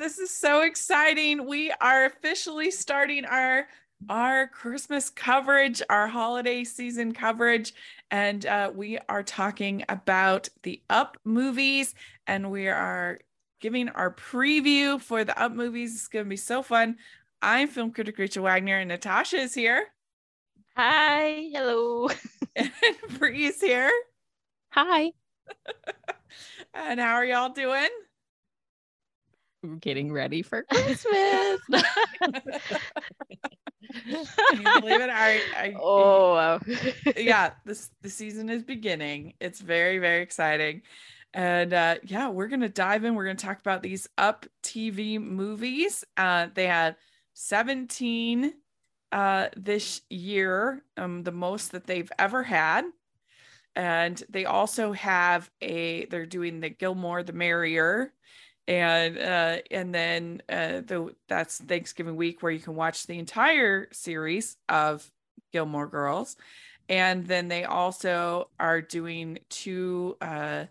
[0.00, 1.46] This is so exciting.
[1.46, 3.66] We are officially starting our
[4.08, 7.74] our Christmas coverage, our holiday season coverage,
[8.10, 11.94] and uh, we are talking about the Up movies,
[12.26, 13.18] and we are
[13.60, 15.94] giving our preview for the Up movies.
[15.94, 16.96] It's going to be so fun.
[17.42, 19.84] I'm film critic Rachel Wagner, and Natasha is here.
[20.76, 22.08] Hi, hello.
[22.56, 22.72] and
[23.18, 23.92] Bree is here.
[24.70, 25.12] Hi.
[26.72, 27.90] and how are y'all doing?
[29.80, 31.60] Getting ready for Christmas.
[34.50, 35.10] Can you believe it?
[35.10, 36.60] I, I oh wow.
[37.16, 39.34] yeah, this the season is beginning.
[39.40, 40.82] It's very, very exciting.
[41.34, 43.14] And uh yeah, we're gonna dive in.
[43.14, 46.04] We're gonna talk about these up TV movies.
[46.16, 46.96] Uh they had
[47.34, 48.54] 17
[49.12, 52.84] uh this year, um, the most that they've ever had.
[53.76, 58.12] And they also have a they're doing the Gilmore the Merrier
[58.68, 63.88] and uh, and then uh, the that's Thanksgiving week where you can watch the entire
[63.92, 65.10] series of
[65.52, 66.36] Gilmore Girls,
[66.88, 70.66] and then they also are doing two, uh,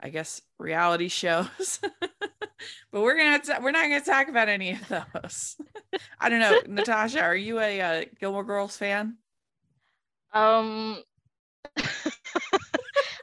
[0.00, 1.80] I guess, reality shows.
[2.00, 5.56] but we're gonna to, we're not gonna talk about any of those.
[6.20, 9.16] I don't know, Natasha, are you a, a uh, Gilmore Girls fan?
[10.32, 11.02] Um.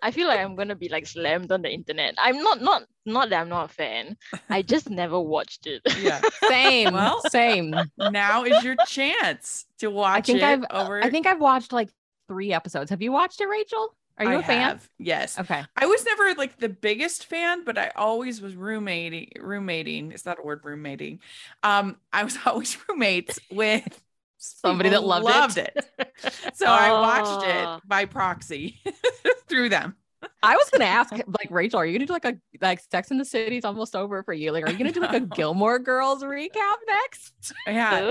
[0.01, 2.15] I feel like I'm gonna be like slammed on the internet.
[2.17, 4.17] I'm not not not that I'm not a fan.
[4.49, 5.81] I just never watched it.
[5.99, 6.21] Yeah.
[6.47, 6.93] Same.
[6.93, 7.75] well, same.
[7.97, 11.03] Now is your chance to watch I think I've, over.
[11.03, 11.89] I think I've watched like
[12.27, 12.89] three episodes.
[12.89, 13.95] Have you watched it, Rachel?
[14.17, 14.61] Are you I a fan?
[14.61, 15.39] Have, yes.
[15.39, 15.63] Okay.
[15.75, 19.31] I was never like the biggest fan, but I always was roommating.
[19.39, 20.61] Roommating is that a word?
[20.63, 21.19] Roommating.
[21.63, 24.01] Um, I was always roommates with
[24.41, 25.85] somebody that loved, loved it.
[25.99, 26.09] it.
[26.53, 26.69] so oh.
[26.69, 28.81] I watched it by proxy
[29.47, 29.95] through them.
[30.43, 33.17] I was gonna ask, like Rachel, are you gonna do like a like Sex in
[33.17, 34.51] the City is almost over for you?
[34.51, 37.53] Like, are you gonna do like a Gilmore Girls recap next?
[37.65, 38.01] Yeah,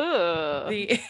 [0.69, 1.01] the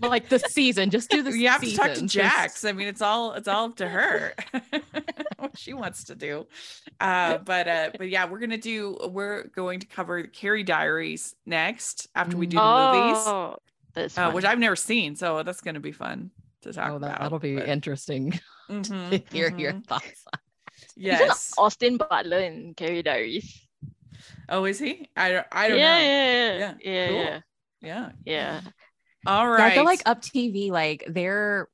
[0.00, 0.88] like the season.
[0.90, 1.36] Just do the.
[1.36, 2.64] You have to talk to Jax.
[2.64, 4.34] I mean, it's all it's all up to her
[5.42, 6.46] what she wants to do.
[7.00, 8.96] Uh, but uh, but yeah, we're gonna do.
[9.10, 13.58] We're going to cover Carrie Diaries next after we do the oh, movies,
[13.96, 15.16] uh, which I've never seen.
[15.16, 16.30] So that's gonna be fun
[16.62, 17.20] to talk oh, that, about.
[17.20, 17.68] That'll be but...
[17.68, 18.38] interesting
[18.70, 19.58] mm-hmm, to hear mm-hmm.
[19.58, 20.24] your thoughts.
[20.32, 20.40] on.
[20.96, 21.20] Yes.
[21.20, 23.66] Isn't Austin Butler in Carrie Diaries?
[24.48, 25.08] Oh, is he?
[25.16, 25.46] I don't.
[25.52, 26.02] I don't yeah, know.
[26.02, 27.16] Yeah, yeah, yeah, cool.
[27.16, 27.40] yeah,
[27.80, 28.60] yeah, yeah.
[29.26, 29.58] All right.
[29.58, 31.68] Yeah, I feel like Up TV, like they're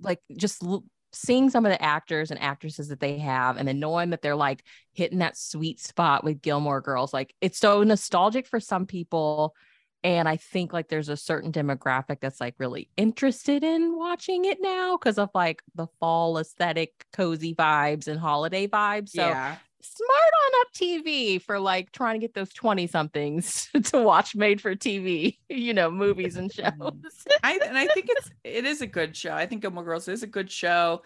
[0.00, 3.78] like just l- seeing some of the actors and actresses that they have, and then
[3.78, 7.12] knowing that they're like hitting that sweet spot with Gilmore Girls.
[7.12, 9.54] Like it's so nostalgic for some people
[10.04, 14.58] and I think like there's a certain demographic that's like really interested in watching it
[14.60, 19.10] now because of like the fall aesthetic, cozy vibes, and holiday vibes.
[19.10, 19.56] So yeah.
[19.80, 24.60] smart on up TV for like trying to get those 20 somethings to watch made
[24.60, 26.80] for TV, you know, movies and mm-hmm.
[26.80, 27.24] shows.
[27.42, 29.32] I and I think it's it is a good show.
[29.32, 31.02] I think Gilmore Girls is a good show.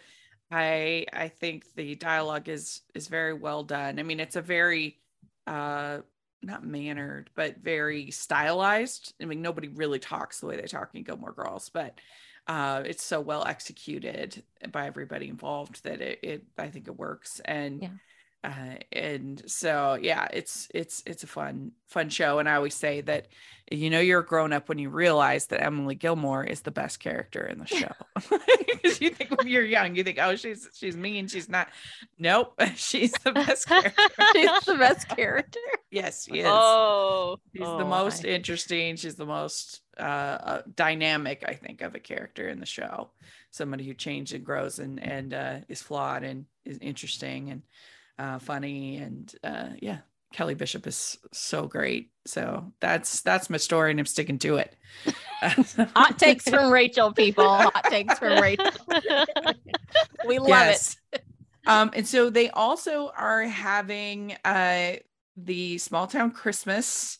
[0.50, 3.98] I I think the dialogue is is very well done.
[3.98, 4.98] I mean, it's a very
[5.46, 6.00] uh
[6.42, 9.14] not mannered, but very stylized.
[9.20, 11.98] I mean, nobody really talks the way they talk in Gilmore Girls, but
[12.46, 14.42] uh, it's so well executed
[14.72, 17.40] by everybody involved that it, it I think it works.
[17.44, 17.88] And yeah.
[18.44, 22.40] Uh, and so yeah, it's it's it's a fun fun show.
[22.40, 23.28] And I always say that
[23.70, 27.46] you know you're grown up when you realize that Emily Gilmore is the best character
[27.46, 27.92] in the show.
[28.82, 31.68] Because you think when you're young, you think, oh, she's she's mean, she's not.
[32.18, 34.02] Nope, she's the best character.
[34.32, 35.60] she's the best character.
[35.88, 36.46] yes, she is.
[36.48, 38.30] Oh, she's oh, the most I...
[38.30, 38.96] interesting.
[38.96, 43.10] She's the most uh, uh, dynamic, I think, of a character in the show.
[43.52, 47.62] Somebody who changes and grows and and uh, is flawed and is interesting and
[48.18, 49.98] uh, funny and uh, yeah,
[50.32, 52.10] Kelly Bishop is so great.
[52.26, 54.76] So that's that's my story, and I'm sticking to it.
[55.42, 57.48] Hot takes from Rachel, people.
[57.48, 58.70] Hot takes from Rachel.
[60.26, 60.96] we love yes.
[61.12, 61.24] it.
[61.66, 64.94] Um, and so they also are having uh
[65.36, 67.18] the Small Town Christmas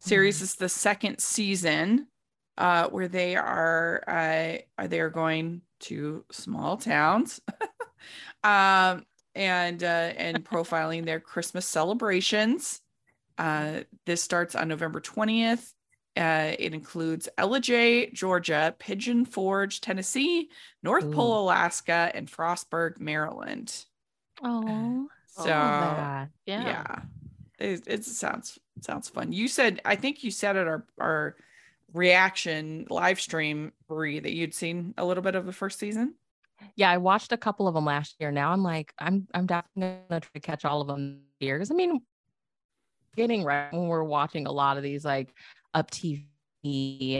[0.00, 0.42] series mm.
[0.42, 2.06] is the second season,
[2.58, 7.40] uh, where they are uh are they are going to small towns.
[8.44, 12.80] um and uh, and profiling their Christmas celebrations.
[13.38, 15.72] Uh, this starts on November 20th.
[16.14, 20.50] Uh, it includes Ellijay, Georgia, Pigeon Forge, Tennessee,
[20.82, 21.12] North Ooh.
[21.12, 23.84] Pole, Alaska, and Frostburg, Maryland.
[24.44, 26.96] Oh, so yeah, yeah,
[27.58, 29.32] it, it sounds sounds fun.
[29.32, 31.36] You said I think you said at our our
[31.94, 36.14] reaction live stream, Bree, that you'd seen a little bit of the first season
[36.76, 38.30] yeah, I watched a couple of them last year.
[38.30, 41.70] Now I'm like, I'm I'm definitely gonna try to catch all of them here because
[41.70, 42.00] I mean,
[43.16, 45.34] getting right when we're watching a lot of these like
[45.74, 46.26] up TV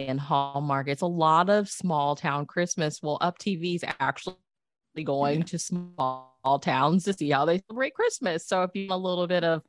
[0.08, 0.88] and Hallmark.
[0.88, 3.00] It's a lot of small town Christmas.
[3.02, 4.36] Well, up TV's actually
[5.04, 5.44] going Yeah.
[5.44, 8.46] to small towns to see how they celebrate Christmas.
[8.46, 9.62] So if you a little bit of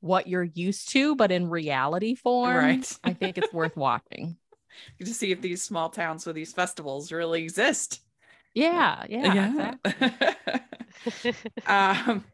[0.00, 2.98] what you're used to, but in reality form, Right.
[3.02, 4.36] I think it's worth watching.
[4.98, 8.03] to see if these small towns with these festivals really exist.
[8.54, 9.94] Yeah, yeah, exactly.
[11.66, 12.24] um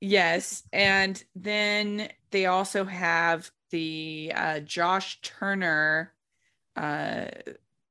[0.00, 6.12] yes and then they also have the uh josh turner
[6.76, 7.26] uh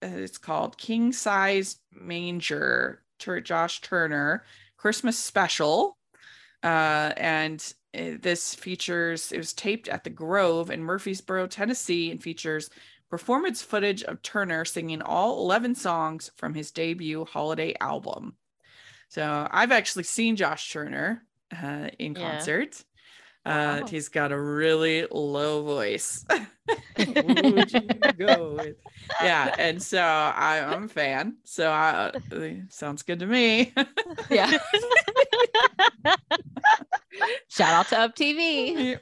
[0.02, 4.44] it's called king size manger to josh turner
[4.78, 5.98] christmas special
[6.64, 12.24] uh and uh, this features it was taped at the grove in murfreesboro tennessee and
[12.24, 12.70] features
[13.10, 18.36] performance footage of turner singing all 11 songs from his debut holiday album
[19.10, 22.22] so I've actually seen Josh Turner uh, in Yeah.
[22.38, 22.84] concert.
[23.46, 23.88] Uh, Wow.
[23.88, 26.26] he's got a really low voice.
[26.98, 27.82] Would you
[28.18, 28.76] go with?
[29.22, 31.38] Yeah, and so I, I'm a fan.
[31.44, 33.74] So I, uh, sounds good to me.
[34.32, 34.58] yeah.
[37.50, 38.98] Shout out to Up TV.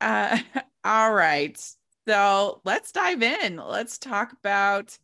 [0.00, 0.38] uh,
[0.88, 1.60] all right.
[2.06, 3.56] So let's dive in.
[3.56, 4.96] Let's talk about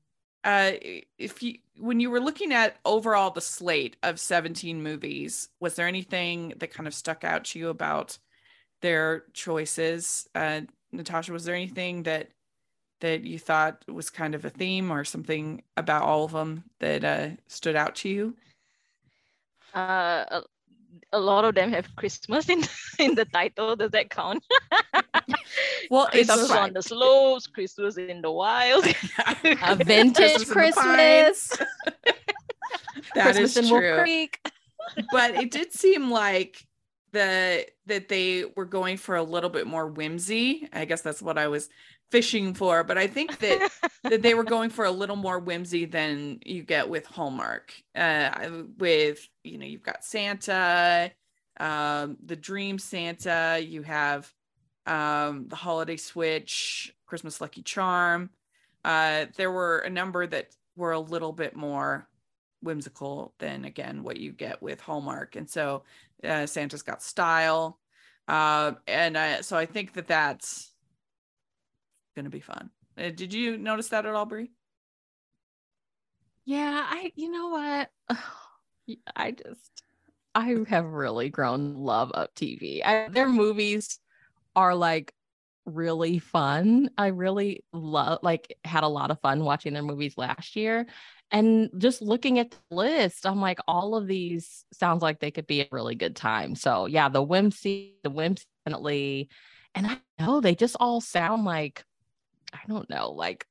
[0.43, 0.73] uh,
[1.19, 5.87] if you when you were looking at overall the slate of 17 movies, was there
[5.87, 8.19] anything that kind of stuck out to you about
[8.81, 10.27] their choices?
[10.35, 12.31] Uh, Natasha, was there anything that
[13.01, 17.05] that you thought was kind of a theme or something about all of them that
[17.05, 18.35] uh, stood out to you?
[19.75, 20.41] uh,
[21.15, 22.63] a, a lot of them have Christmas in
[22.99, 23.77] in the title.
[23.77, 24.45] Does that count?
[25.91, 28.87] Well, it's Christmas on the slopes, Christmas in the wild.
[29.63, 31.49] A vintage Christmas Christmas.
[33.15, 33.99] That Christmas is in Wolf true.
[34.01, 34.41] Creek.
[35.13, 36.67] but it did seem like
[37.13, 40.69] the that they were going for a little bit more whimsy.
[40.73, 41.69] I guess that's what I was
[42.11, 42.85] fishing for.
[42.85, 43.71] But I think that
[44.05, 47.75] that they were going for a little more whimsy than you get with Hallmark.
[47.95, 51.13] Uh, with you know, you've got Santa,
[51.59, 53.61] um, the Dream Santa.
[53.65, 54.33] You have
[54.87, 58.31] um, the Holiday Switch, Christmas Lucky Charm.
[58.85, 62.09] Uh, there were a number that were a little bit more
[62.63, 65.37] whimsical than again what you get with Hallmark.
[65.37, 65.85] And so
[66.23, 67.79] uh, Santa's got style.
[68.27, 70.73] Uh, and uh, so I think that that's
[72.15, 72.71] going to be fun.
[72.97, 74.51] Uh, did you notice that at all, Bree?
[76.45, 78.19] Yeah, I you know what?
[79.17, 79.83] I just
[80.35, 82.85] I have really grown love of TV.
[82.85, 83.99] I, their movies
[84.55, 85.15] are like
[85.67, 86.91] really fun.
[86.99, 90.87] I really love like had a lot of fun watching their movies last year.
[91.31, 95.47] And just looking at the list, I'm like, all of these sounds like they could
[95.47, 96.55] be a really good time.
[96.55, 99.29] So yeah, the whimsy, the whimsy definitely.
[99.75, 101.85] And I know they just all sound like,
[102.55, 103.47] I don't know, like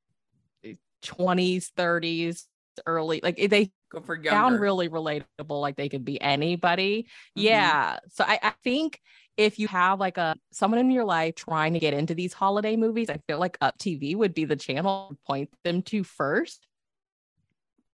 [1.04, 2.48] 20s, 30s,
[2.86, 4.30] early, like they Go for younger.
[4.30, 7.08] sound really relatable like they could be anybody
[7.38, 7.44] Mhm.
[7.44, 9.00] yeah so I, I think
[9.38, 12.76] if you have like a someone in your life trying to get into these holiday
[12.76, 16.66] movies i feel like up tv would be the channel to point them to first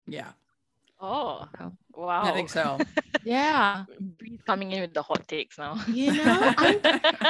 [0.07, 0.31] Yeah,
[0.99, 1.47] oh,
[1.93, 2.23] wow.
[2.23, 2.77] I think so.
[3.23, 5.77] yeah Bree's coming in with the hot takes now.
[5.87, 6.79] you know I'm,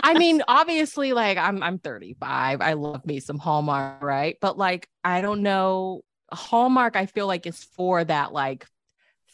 [0.04, 4.88] i mean obviously like i'm i'm 35 i love me some hallmark right but like
[5.04, 8.68] i don't know hallmark i feel like is for that like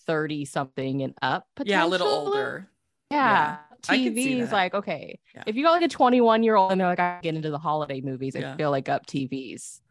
[0.05, 2.69] 30 something and up yeah, a little older.
[3.11, 3.57] Yeah.
[3.89, 5.43] I could see TV is like, okay, Yeah.
[5.45, 7.57] if you got like a 21 year old and they're like, I get into the
[7.57, 8.53] holiday movies, Yeah.
[8.53, 9.81] I feel like up TV's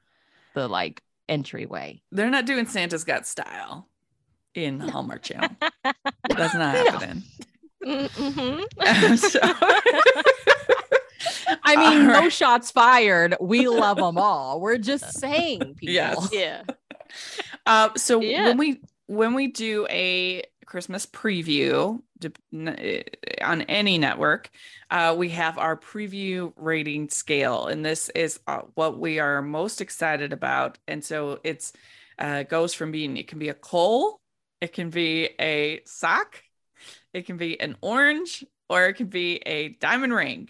[0.54, 2.02] the like entryway.
[2.10, 3.88] They're not doing Santa's Got Style
[4.54, 5.50] in Hallmark Channel.
[6.28, 6.84] That's not No.
[6.90, 7.22] happening.
[7.84, 9.14] Mm-hmm.
[9.16, 9.40] So-
[11.64, 13.36] I mean, All no shots fired.
[13.40, 14.60] We love them all.
[14.60, 15.94] We're just saying, people.
[15.94, 16.28] Yes.
[16.32, 16.62] yeah.
[17.66, 18.46] Uh, so Yeah.
[18.48, 23.02] when we when we do a Christmas preview dep- n- eh,
[23.44, 24.50] on any network,
[24.90, 29.80] uh, we have our preview rating scale, and this is uh, what we are most
[29.80, 30.78] excited about.
[30.88, 31.72] And so it's
[32.18, 34.20] uh, goes from being it can be a coal,
[34.62, 36.40] it can be a sock,
[37.12, 40.48] it can be an orange, or it can be a diamond ring.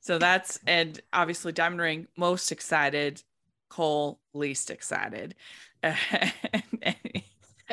[0.00, 3.22] So that's and obviously diamond ring most excited,
[3.70, 5.36] coal least excited.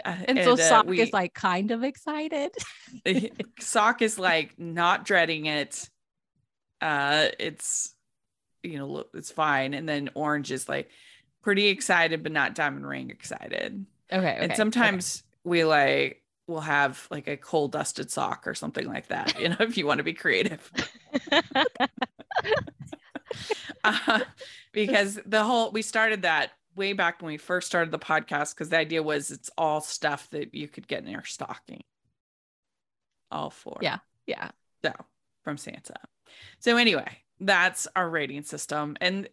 [0.03, 2.51] And, so uh, Sock we- is like kind of excited.
[3.60, 5.89] sock is like not dreading it
[6.82, 7.96] uh it's
[8.62, 10.89] you know it's fine and then orange is like
[11.41, 14.36] pretty excited but not diamond ring excited Okay.
[14.36, 19.08] and okay, sometimes we like we'll have like a coal dusted sock or something like
[19.08, 20.72] that, you know, if you want to be creative.
[23.84, 24.20] uh,
[24.72, 28.70] because the whole we started that way back when we first started the podcast because
[28.70, 31.84] the idea was it's all stuff that you could get in your stocking.
[33.32, 33.78] All four.
[33.82, 34.00] Yeah.
[34.28, 34.52] Yeah.
[34.84, 34.94] So
[35.44, 35.96] from Santa.
[36.60, 38.98] So anyway, that's our rating system.
[39.02, 39.30] And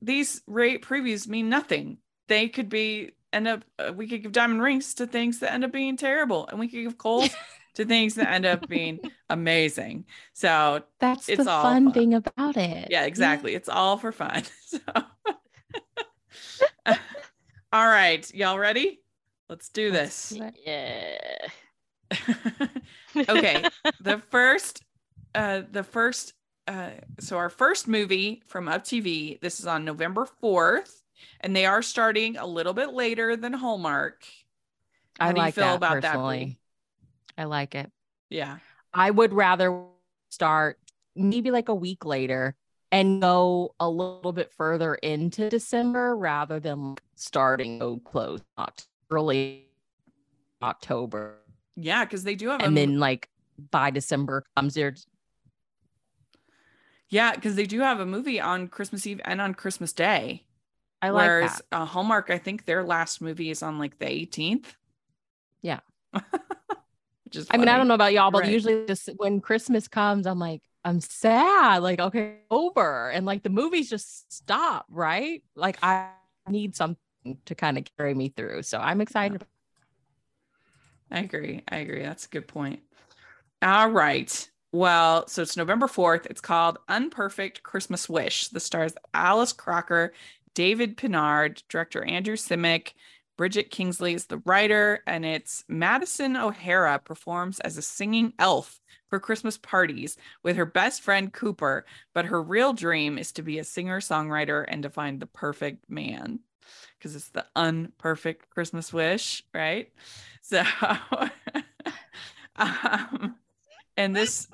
[0.00, 1.98] these rate previews mean nothing.
[2.28, 5.64] They could be end up uh, we could give diamond rings to things that end
[5.64, 7.30] up being terrible and we could give coals
[7.74, 10.04] to things that end up being amazing.
[10.32, 11.92] So That's It's the all fun, fun.
[11.94, 12.88] thing about it.
[12.90, 13.54] yeah, exactly.
[13.54, 14.42] It's all for fun.
[14.66, 14.80] So
[17.72, 19.00] all right, y'all ready?
[19.48, 20.38] Let's do Let's this.
[20.38, 21.18] do yeah.
[23.28, 23.64] okay
[24.00, 24.82] the first
[25.34, 26.32] uh the first
[26.66, 30.99] uh so our first movie from up tv this is on november 4th
[31.40, 34.24] and they are starting a little bit later than hallmark
[35.18, 36.44] How I do you like feel that about that, personally.
[36.44, 36.58] Bree?
[37.38, 37.90] I like it.
[38.28, 38.58] yeah
[38.92, 39.84] I would rather
[40.30, 40.78] start
[41.16, 42.54] maybe like a week later
[42.92, 48.40] and go a little bit further into December rather than starting so close
[49.10, 49.66] early
[50.62, 51.36] October.
[51.76, 53.28] yeah because they do have And mo- then like
[53.70, 54.94] by December comes there.
[57.08, 60.44] yeah because they do have a movie on christmas eve and on christmas day
[61.02, 61.64] I like whereas that.
[61.72, 64.74] uh, hallmark i think their last movie is on like the 18th
[65.62, 65.80] Yeah.
[67.24, 68.52] which is I mean, I don't know about y'all, but Right.
[68.52, 71.82] usually just when Christmas comes, I'm like, I'm sad.
[71.82, 73.10] Like, okay, over.
[73.10, 75.42] And like the movies just stop, right?
[75.54, 76.10] Like I
[76.48, 76.96] need something
[77.46, 78.62] to kind of carry me through.
[78.62, 79.44] So I'm excited.
[81.10, 81.62] I agree.
[81.68, 82.02] I agree.
[82.02, 82.80] That's a good point.
[83.62, 84.50] All right.
[84.72, 86.26] Well, so it's November 4th.
[86.26, 88.48] It's called Unperfect Christmas Wish.
[88.48, 90.12] The stars Alice Crocker,
[90.54, 92.92] David Pinard, director Andrew Simic,
[93.40, 99.18] Bridget Kingsley is the writer, and it's Madison O'Hara performs as a singing elf for
[99.18, 103.64] Christmas parties with her best friend Cooper, but her real dream is to be a
[103.64, 106.40] singer-songwriter and to find the perfect man.
[106.98, 109.90] Because it's the unperfect Christmas wish, right?
[110.42, 110.62] So,
[112.56, 113.36] um,
[113.96, 114.48] and this,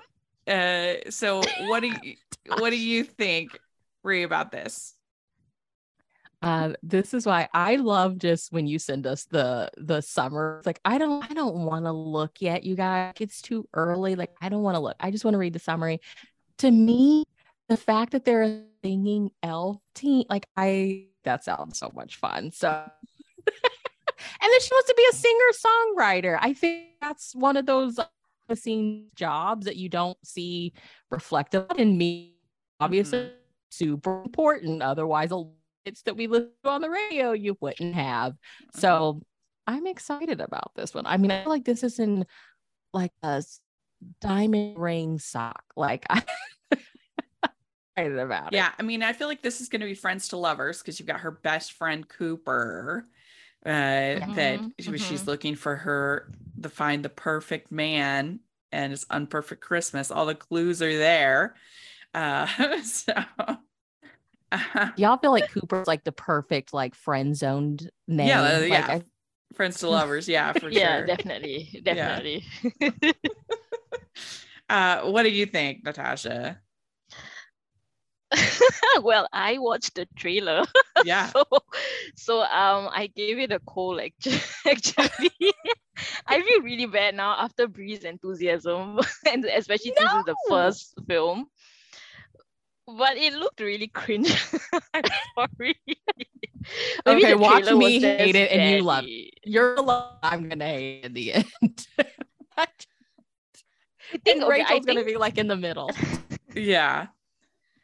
[0.47, 2.15] uh, so what do you,
[2.59, 3.59] what do you think,
[4.03, 4.96] Ree, about this?
[6.47, 10.59] Uh, this is why I love just when you send us the the summer.
[10.59, 13.15] It's like I don't I don't want to look yet, you guys.
[13.19, 14.15] It's too early.
[14.15, 14.95] Like I don't want to look.
[15.01, 16.01] I just want to read the summary.
[16.59, 17.25] To me,
[17.69, 22.53] the fact that they're a singing elf team, like I that sounds so much fun.
[22.53, 22.93] So and
[24.41, 26.39] then she wants to be a singer songwriter.
[26.41, 27.99] I think that's one of those
[28.55, 30.73] scene jobs that you don't see
[31.11, 32.37] reflected in me.
[32.79, 33.33] Obviously, Mhm.
[33.71, 34.83] super important.
[34.83, 35.45] Otherwise, a
[35.87, 38.35] hits that we listen on the radio you wouldn't have.
[38.73, 39.23] So
[39.67, 41.07] I'm excited about this one.
[41.07, 42.27] I mean, I feel like this is in
[42.95, 43.45] like a
[44.21, 45.65] diamond ring sock.
[45.77, 46.23] Like I'm
[47.97, 48.57] excited about it.
[48.57, 50.99] Yeah, I mean, I feel like this is going to be friends to lovers because
[51.01, 53.07] you've got her best friend Cooper.
[53.65, 58.41] Uh, that Mhm, she- she's looking for her to find the perfect man,
[58.73, 60.11] and it's unperfect Christmas.
[60.11, 61.57] All the clues are there.
[62.15, 62.47] Uh,
[62.85, 63.13] so,
[64.53, 68.29] uh, Y'all feel like Cooper's like the perfect like friend zoned name.
[68.29, 68.87] Yeah, uh, Like, yeah.
[68.89, 69.03] I-
[69.55, 70.73] friends to lovers, yeah, for sure.
[70.73, 71.07] yeah, sure.
[71.07, 72.45] definitely, definitely.
[74.69, 76.59] Uh, what do you think, Natasha?
[79.03, 80.65] well, I watched the trailer.
[81.05, 81.45] Yeah, so
[82.17, 85.31] so um I gave it a cold actually actually.
[86.27, 88.99] I feel really bad now after Bree's enthusiasm
[89.31, 91.47] and especially since it's the first film.
[92.87, 94.31] But it looked really cringe.
[94.95, 95.75] I'm sorry.
[97.07, 100.13] Maybe Okay, watch me hate it and you love badly- you're alone.
[100.23, 101.87] I'm gonna hate in the end.
[102.59, 102.67] I
[104.25, 105.91] think okay, Rachel's I gonna be like in the middle.
[106.55, 107.07] yeah,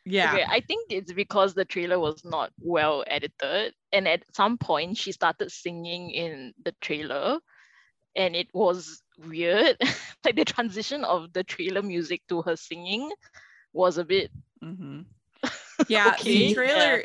[0.04, 0.32] yeah.
[0.34, 4.96] Okay, I think it's because the trailer was not well edited, and at some point
[4.96, 7.38] she started singing in the trailer,
[8.16, 9.76] and it was weird.
[10.24, 13.10] like the transition of the trailer music to her singing
[13.72, 14.30] was a bit.
[14.62, 15.00] Hmm
[15.88, 17.04] Yeah, Okay, the trailer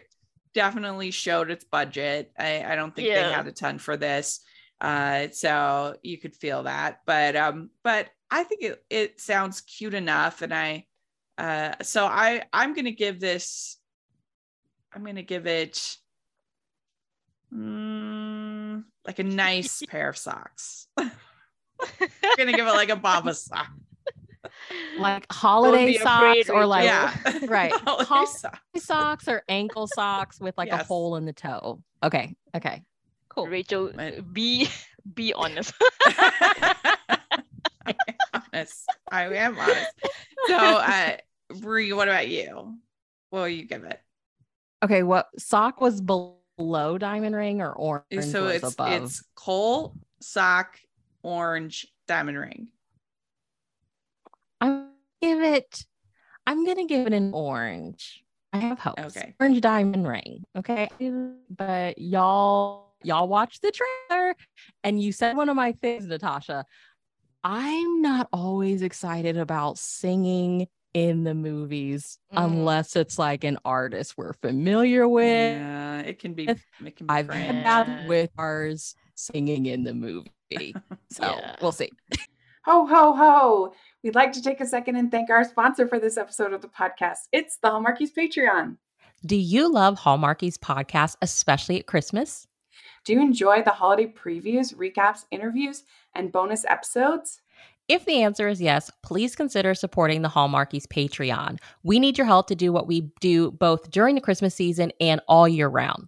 [0.53, 2.31] definitely showed its budget.
[2.37, 4.41] I, I don't think they had a ton for this.
[4.79, 7.01] Uh, so you could feel that.
[7.05, 10.41] But um, but I think it, it sounds cute enough.
[10.41, 10.85] And I
[11.37, 13.77] uh so I I'm gonna give this
[14.93, 15.97] I'm gonna give it
[17.53, 20.87] mm, like a nice pair of socks.
[20.97, 21.11] I'm
[22.37, 23.69] gonna give it like a Baba sock.
[24.97, 27.13] Like holiday socks or like yeah.
[27.47, 27.71] right.
[27.85, 28.59] Holiday Hol- sock.
[28.77, 31.81] socks or ankle socks with like a hole in the toe.
[32.03, 32.35] Okay.
[32.55, 32.83] Okay.
[33.29, 33.47] Cool.
[33.47, 34.67] Rachel, But- be
[35.13, 35.73] Be honest.
[36.05, 36.75] I
[37.85, 37.93] am
[38.33, 38.89] honest.
[39.11, 39.91] I am honest.
[40.47, 41.17] So, uh,
[41.59, 42.77] Bree, what about you?
[43.29, 43.99] What will you give it?
[44.83, 48.25] Okay, what sock was below diamond ring or orange?
[48.25, 48.91] so it's above?
[49.03, 50.77] it's coal, sock,
[51.23, 52.67] orange, diamond ring.
[55.37, 55.85] I'm give it.
[56.45, 58.23] I'm gonna give it an orange.
[58.53, 58.99] I have hope.
[58.99, 59.35] Okay.
[59.39, 60.43] Orange diamond ring.
[60.55, 60.89] Okay,
[61.49, 64.35] but y'all y'all watch the trailer,
[64.83, 66.65] and you said one of my things, Natasha.
[67.43, 72.43] I'm not always excited about singing in the movies Mm.
[72.45, 75.53] unless it's like an artist we're familiar with.
[75.53, 76.47] Yeah, it can be.
[76.47, 77.13] It can be.
[77.13, 77.45] I've cringe.
[77.45, 80.31] had that with ours singing in the movie.
[81.11, 81.55] So Yeah.
[81.61, 81.89] we'll see.
[82.65, 83.73] Ho, ho, ho.
[84.07, 86.69] We'd like to take a second and thank our sponsor for this episode of the
[86.69, 87.27] podcast.
[87.33, 88.77] It's the Hallmarkies Patreon.
[89.25, 92.47] Do you love Hallmarkies podcast, especially at Christmas?
[93.03, 95.83] Do you enjoy the holiday previews, recaps, interviews,
[96.15, 97.41] and bonus episodes?
[97.89, 101.59] If the answer is yes, please consider supporting the Hallmarkies Patreon.
[101.83, 105.19] We need your help to do what we do both during the Christmas season and
[105.27, 106.07] all year round.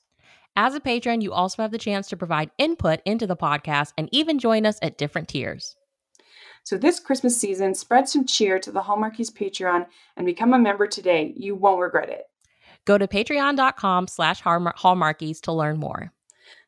[0.55, 4.09] As a patron, you also have the chance to provide input into the podcast and
[4.11, 5.75] even join us at different tiers.
[6.63, 10.87] So this Christmas season, spread some cheer to the Hallmarkies Patreon and become a member
[10.87, 11.33] today.
[11.35, 12.25] You won't regret it.
[12.85, 16.11] Go to patreon.com slash hallmarkies to learn more.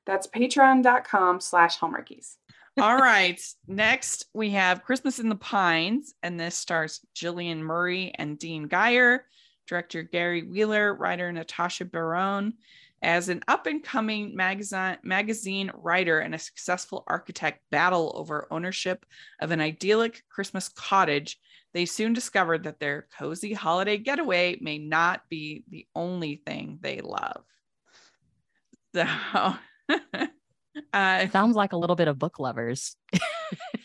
[0.06, 2.36] That's patreon.com slash hallmarkies.
[2.80, 3.40] All right.
[3.68, 9.26] Next, we have Christmas in the Pines, and this stars Jillian Murray and Dean Geyer,
[9.68, 12.54] director Gary Wheeler, writer Natasha Barone.
[13.04, 19.06] As an up and coming magazine, magazine writer and a successful architect battle over ownership
[19.42, 21.38] of an idyllic Christmas cottage,
[21.74, 27.02] they soon discovered that their cozy holiday getaway may not be the only thing they
[27.02, 27.44] love.
[28.96, 29.06] So,
[30.94, 32.96] uh, Sounds like a little bit of book lovers.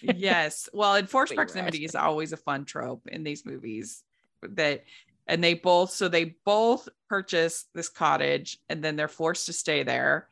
[0.00, 0.68] yes.
[0.72, 4.04] Well, enforced What you were proximity is always a fun trope in these movies
[4.42, 4.84] that
[5.28, 9.82] and they both so they both purchase this cottage and then they're forced to stay
[9.82, 10.28] there.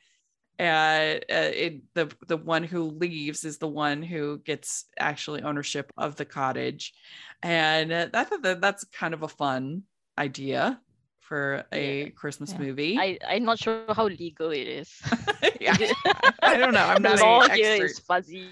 [0.58, 5.92] Uh, uh it, the the one who leaves is the one who gets actually ownership
[5.98, 6.94] of the cottage,
[7.42, 9.82] and uh, I thought that that's kind of a fun
[10.18, 10.80] idea
[11.20, 12.58] for a Christmas Yeah.
[12.58, 12.96] movie.
[12.98, 15.02] I, I'm not sure how legal it is.
[15.60, 15.76] yeah,
[16.42, 16.80] I don't know.
[16.86, 17.90] I'm not law an here expert.
[17.90, 18.50] is fuzzy.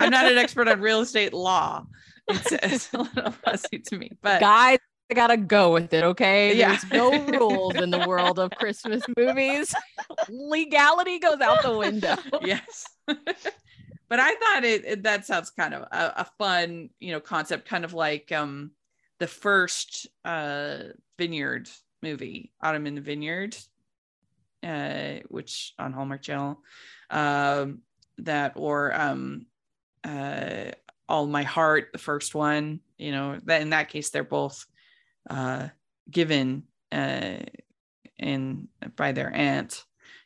[0.00, 1.86] I'm not an expert on real estate law.
[2.26, 4.78] It's, it's a little fuzzy to me, but Guys,
[5.10, 6.54] I gotta go with it, okay?
[6.56, 6.68] Yeah.
[6.68, 9.74] There's no rules in the world of Christmas movies.
[10.28, 12.16] Legality goes out the window.
[12.42, 12.86] yes.
[13.06, 17.68] but I thought it, it- that sounds kind of a, a fun, you know, concept,
[17.68, 18.72] kind of like um
[19.18, 20.78] the first uh
[21.18, 21.68] vineyard
[22.02, 23.56] movie, Autumn in the Vineyard,
[24.62, 26.60] uh, which on Hallmark Channel,
[27.10, 27.80] um,
[28.18, 29.46] that or um
[30.04, 30.72] uh
[31.08, 34.66] All My Heart, the first one, you know, that in that case they're both
[35.28, 35.68] uh
[36.10, 37.38] given uh
[38.18, 39.84] in by their aunt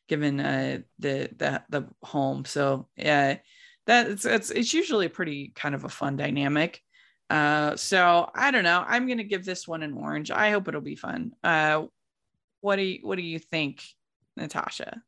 [0.09, 2.45] given uh the the the home.
[2.45, 3.39] So yeah
[3.87, 6.81] that it's it's it's usually pretty kind of a fun dynamic.
[7.31, 8.85] Uh so i don't know.
[8.87, 10.31] I'm gonna give this one an orange.
[10.31, 11.33] I hope it'll be fun.
[11.43, 11.87] Uh
[12.61, 13.83] what do you what do you think
[14.37, 15.03] natasha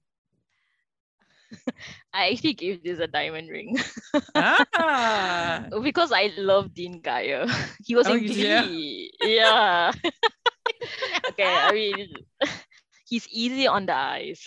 [2.15, 3.77] I actually gave this a diamond ring
[4.35, 7.47] ah because I love Dean Geyer.
[7.85, 8.25] He was Oh, in?
[8.27, 9.11] Glee.
[9.23, 9.93] Yeah.
[11.31, 12.09] okay, I mean,
[13.07, 14.43] he's easy on the eyes.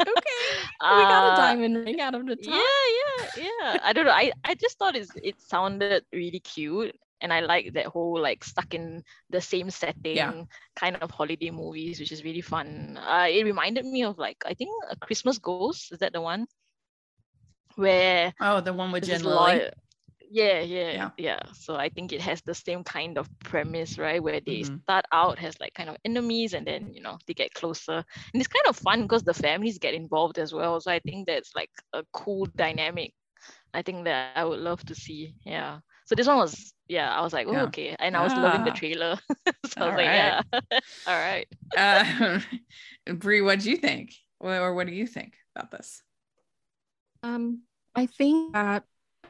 [0.00, 0.40] Okay.
[0.82, 2.54] we got a Uh, diamond ring out of the top.
[2.54, 3.78] Yeah, yeah, yeah.
[3.82, 4.12] I don't know.
[4.14, 6.94] I, I just thought it's, it sounded really cute.
[7.20, 11.98] And I like that whole like stuck in the same setting kind of holiday movies,
[12.00, 12.96] which is really fun.
[12.98, 15.92] Uh, it reminded me of like I think a Christmas Ghost.
[15.92, 16.46] Is that the one?
[17.76, 19.66] Where oh the one with jen lilley
[20.30, 21.10] Yeah, yeah, Yeah.
[21.16, 24.22] yeah, So I think it has the same kind of premise, right?
[24.22, 24.82] Where they Mhm.
[24.82, 28.04] start out as like kind of enemies and then, you know, they get closer.
[28.32, 30.80] And it's kind of fun because the families get involved as well.
[30.80, 33.14] So I think that's like a cool dynamic.
[33.74, 35.34] I think that I would love to see.
[35.44, 35.80] Yeah.
[36.08, 37.64] So this one was, yeah, I was like, oh, Yeah.
[37.64, 37.96] okay.
[37.98, 38.72] And I was loving the Ah.
[38.72, 39.18] trailer.
[39.66, 40.42] so I was All like, yeah.
[41.06, 41.48] All right.
[41.76, 42.40] uh
[43.06, 46.02] Bree what do you think or, or what do you think about this
[47.22, 47.62] Um,
[47.94, 48.84] I think that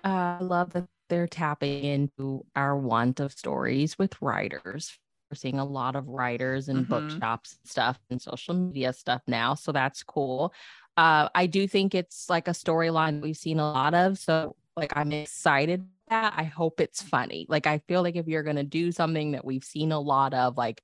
[0.05, 4.99] uh, I love that they're tapping into our want of stories with writers.
[5.31, 6.88] We're seeing a lot of writers and Mhm.
[6.88, 9.55] bookshops and stuff and social media stuff now.
[9.55, 10.53] So that's cool.
[10.97, 14.19] Uh, I do think it's like a storyline we've seen a lot of.
[14.19, 16.35] So like I'm excited about that.
[16.37, 17.47] I hope it's funny.
[17.49, 20.57] Like I feel like if you're gonna do something that we've seen a lot of,
[20.57, 20.83] like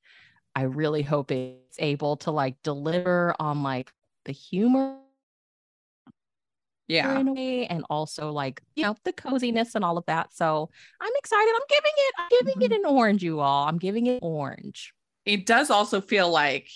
[0.54, 3.92] I really hope it's able to like deliver on like
[4.24, 4.98] the humor
[6.87, 7.18] Yeah.
[7.18, 10.68] in a way and also like you know the coziness and all of that so
[11.00, 12.87] i'm excited i'm giving it i'm giving it Mm-hmm.
[12.87, 14.92] an orange you all i'm giving it orange
[15.24, 16.68] It does also feel like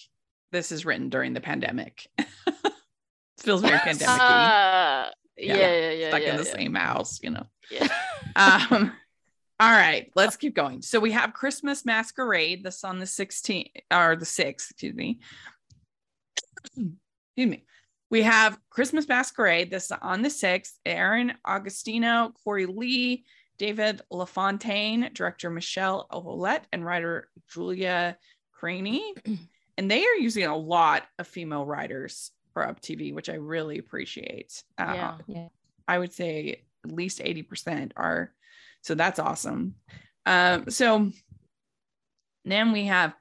[0.50, 2.06] this is written during the pandemic.
[2.18, 2.26] it
[3.40, 5.56] feels very pandemic Uh, Yeah.
[5.56, 6.08] yeah, yeah, yeah.
[6.08, 6.52] stuck yeah, in the yeah.
[6.56, 7.46] same house, you know.
[7.70, 7.88] Yeah.
[8.37, 8.92] Um,
[9.59, 10.83] all right, let's keep going.
[10.83, 12.62] So we have Christmas Masquerade.
[12.62, 15.18] This on the 16th or the 6th, excuse me.
[16.66, 16.90] excuse
[17.37, 17.64] me.
[18.11, 19.72] We have Christmas Masquerade.
[19.72, 20.74] This on the 6th.
[20.87, 23.24] Erin Agostino, Corey Lee,
[23.59, 28.16] David LaFontaine, director Michelle Ouellet, and writer Julia
[28.52, 29.14] Craney.
[29.78, 33.78] and they are using a lot of female writers for Up TV, which I really
[33.78, 34.62] appreciate.
[34.78, 35.18] Uh, Yeah.
[35.26, 35.48] yeah
[35.88, 38.33] I would say at least 80% are.
[38.83, 39.74] So that's awesome.
[40.27, 41.11] Um, so
[42.44, 43.14] then we have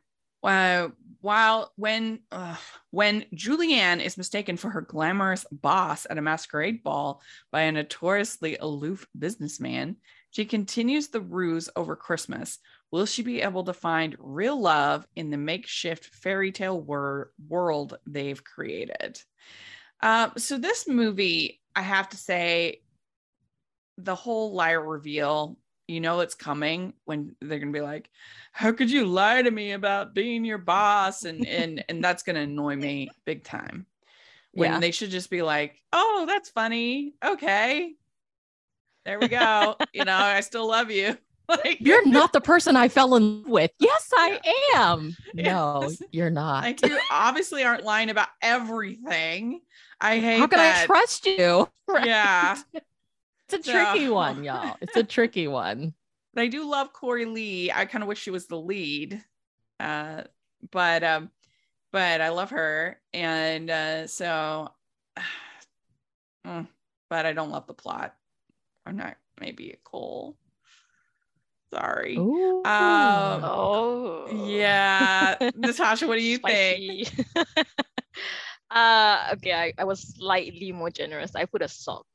[0.43, 0.89] uh,
[1.21, 2.55] while when uh,
[2.91, 8.57] when Julianne is mistaken for her glamorous boss at a masquerade ball by a notoriously
[8.57, 9.97] aloof businessman,
[10.31, 12.59] she continues the ruse over Christmas.
[12.91, 17.97] Will she be able to find real love in the makeshift fairy tale wor- world
[18.05, 19.19] they've created?
[20.01, 22.81] Um, so this movie, I have to say,
[23.97, 25.57] the whole liar reveal,
[25.87, 28.09] you know it's coming when they're gonna be like,
[28.51, 31.23] How could you lie to me about being your boss?
[31.23, 33.85] And and and that's gonna annoy me big time.
[34.53, 34.79] When Yeah.
[34.79, 37.13] they should just be like, Oh, that's funny.
[37.23, 37.93] Okay.
[39.05, 39.77] There we go.
[39.93, 41.17] you know, I still love you.
[41.49, 44.37] like you're not the person i fell in love with yes i
[44.75, 45.43] am Yeah.
[45.43, 46.01] no Yes.
[46.11, 49.61] you're not like you obviously aren't lying about everything.
[50.01, 50.83] I hate how can that.
[50.83, 51.69] i trust you
[52.03, 52.57] Yeah.
[53.49, 55.93] It's a tricky one y'all it's a tricky one
[56.37, 57.71] but I do love Corey Lee.
[57.71, 59.23] I kind of wish she was the lead,
[59.79, 60.21] uh,
[60.69, 61.31] but um,
[61.91, 64.69] but I love her, and uh, so,
[66.45, 66.67] Mm,
[67.09, 68.15] but I don't love the plot.
[68.85, 70.37] I'm not maybe a coal.
[71.73, 72.17] Sorry.
[72.17, 72.59] Ooh.
[72.63, 74.27] Um, Oh.
[74.31, 77.09] Yeah, Natasha, what do you think?
[78.69, 81.35] Uh okay, I, I was slightly more generous.
[81.35, 82.05] I put a sock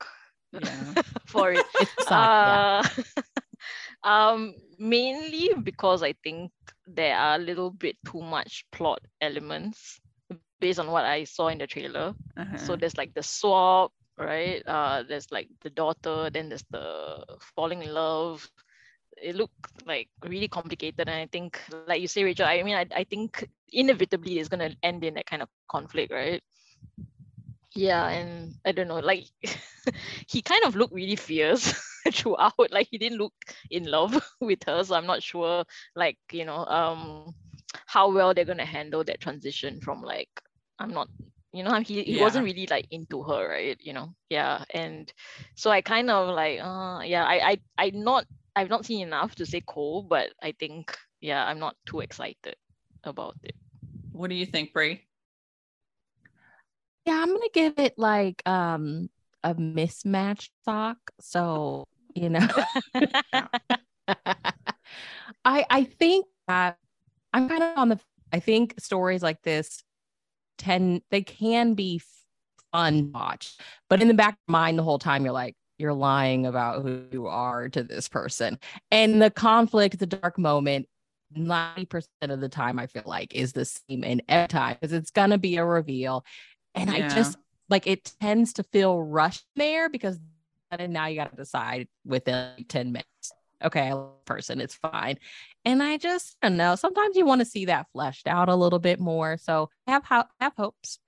[0.53, 1.01] Yeah.
[1.25, 1.65] for it.
[1.79, 2.83] it's yeah.
[2.83, 2.83] Uh,
[4.07, 6.51] um mainly because I think
[6.85, 9.99] there are a little bit too much plot elements
[10.59, 12.13] based on what I saw in the trailer.
[12.37, 12.57] Uh-huh.
[12.57, 14.61] So there's like the swap, right?
[14.67, 17.23] Uh there's like the daughter, then there's the
[17.55, 18.47] falling in love.
[19.21, 21.07] It looked like really complicated.
[21.07, 24.71] And I think, like you say, Rachel, I mean, I, I think inevitably it's gonna
[24.81, 26.41] end in that kind of conflict, right?
[27.75, 29.25] Yeah, and I don't know, like
[30.27, 31.73] he kind of looked really fierce
[32.11, 32.71] throughout.
[32.71, 33.33] Like he didn't look
[33.69, 34.83] in love with her.
[34.83, 37.33] So I'm not sure, like, you know, um
[37.87, 40.29] how well they're gonna handle that transition from like
[40.79, 41.09] I'm not
[41.53, 45.11] you know he, he wasn't really like into her right you know yeah and
[45.55, 49.35] so i kind of like uh yeah i i i not i've not seen enough
[49.35, 52.55] to say cool but i think yeah i'm not too excited
[53.03, 53.55] about it
[54.11, 55.01] what do you think, Bree?
[57.05, 59.09] Yeah, I'm gonna give it like um
[59.43, 60.97] a mismatched sock.
[61.19, 61.85] So,
[62.15, 62.47] you know,
[65.45, 66.77] I I think that
[67.33, 67.99] I'm kind of on the
[68.31, 69.83] I think stories like this
[70.57, 72.01] tend they can be
[72.71, 73.57] fun watch,
[73.89, 77.03] but in the back of mind the whole time you're like, you're lying about who
[77.11, 78.59] you are to this person.
[78.91, 80.87] And the conflict, the dark moment,
[81.35, 85.11] 90% of the time I feel like is the same in every time because it's
[85.11, 86.25] gonna be a reveal.
[86.75, 87.37] And I just
[87.69, 90.19] like it tends to feel rushed there because
[90.71, 93.31] and now you got to decide within like 10 minutes.
[93.63, 95.17] Okay, I love the person, it's fine.
[95.65, 96.75] And I just I don't know.
[96.75, 99.37] Sometimes you want to see that fleshed out a little bit more.
[99.37, 100.99] So have ho- have hopes,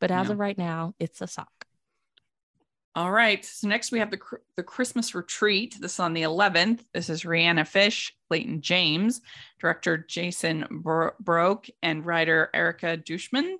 [0.00, 0.32] but as Yeah.
[0.34, 1.48] of right now, it's a sock.
[2.96, 3.44] All right.
[3.44, 4.20] So next we have the
[4.56, 5.76] the Christmas retreat.
[5.80, 6.84] This is on the 11th.
[6.92, 9.20] This is Rhiannon Fish, Clayton James,
[9.58, 13.56] director Jason Bro- Bourque, and writer Erica Dushman.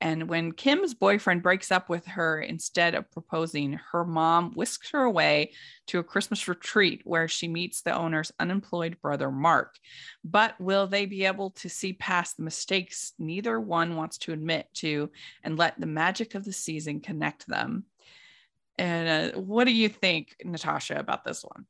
[0.00, 5.02] And when Kim's boyfriend breaks up with her, instead of proposing, her mom whisks her
[5.02, 5.52] away
[5.88, 9.76] to a Christmas retreat where she meets the owner's unemployed brother, Mark.
[10.22, 14.68] But will they be able to see past the mistakes neither one wants to admit
[14.74, 15.10] to
[15.42, 17.84] and let the magic of the season connect them?
[18.76, 21.66] And uh, what do you think, Natasha, about this one?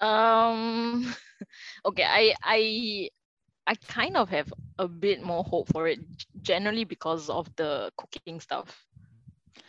[0.00, 1.14] Um,
[1.86, 3.10] okay, I I
[3.66, 6.00] I kind of have a bit more hope for it,
[6.42, 8.76] generally because of the cooking stuff.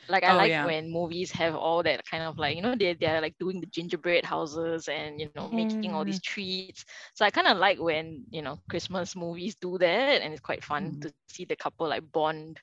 [0.07, 0.63] Like I Oh, like yeah.
[0.63, 3.67] when movies have all that kind of like you know they they're like doing the
[3.67, 6.85] gingerbread houses and you know making all these treats.
[7.13, 10.63] So I kind of like when you know Christmas movies do that, and it's quite
[10.63, 11.09] fun Mhm.
[11.11, 12.59] to see the couple like bond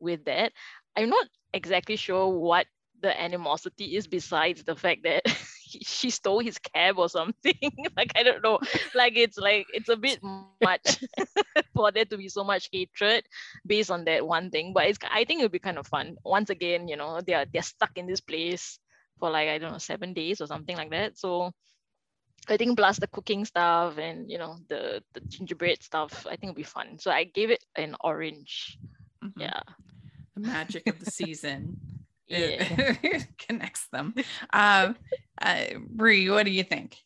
[0.00, 0.52] with that.
[0.96, 2.66] I'm not exactly sure what
[3.00, 5.22] the animosity is besides the fact that
[5.70, 7.54] he- she stole his cab or something.
[7.96, 8.58] like I don't know.
[8.94, 10.18] Like it's like it's a bit
[10.62, 11.04] much
[11.74, 13.24] for there to be so much hatred
[13.64, 14.72] based on that one thing.
[14.74, 16.16] But it's I think it would be kind of fun.
[16.24, 18.78] Once again, you know, they're they're stuck in this place
[19.18, 21.18] for like I don't know seven days or something like that.
[21.18, 21.52] So
[22.48, 26.50] I think plus the cooking stuff and you know the the gingerbread stuff, I think
[26.50, 26.98] it'll be fun.
[26.98, 28.78] So I gave it an orange.
[29.22, 29.32] Mhm.
[29.36, 29.60] Yeah.
[30.34, 31.76] The magic of the season.
[32.30, 32.96] Yeah.
[33.02, 34.14] It connects them.
[34.52, 34.96] Um,
[35.42, 36.96] uh, Bree, what do you think?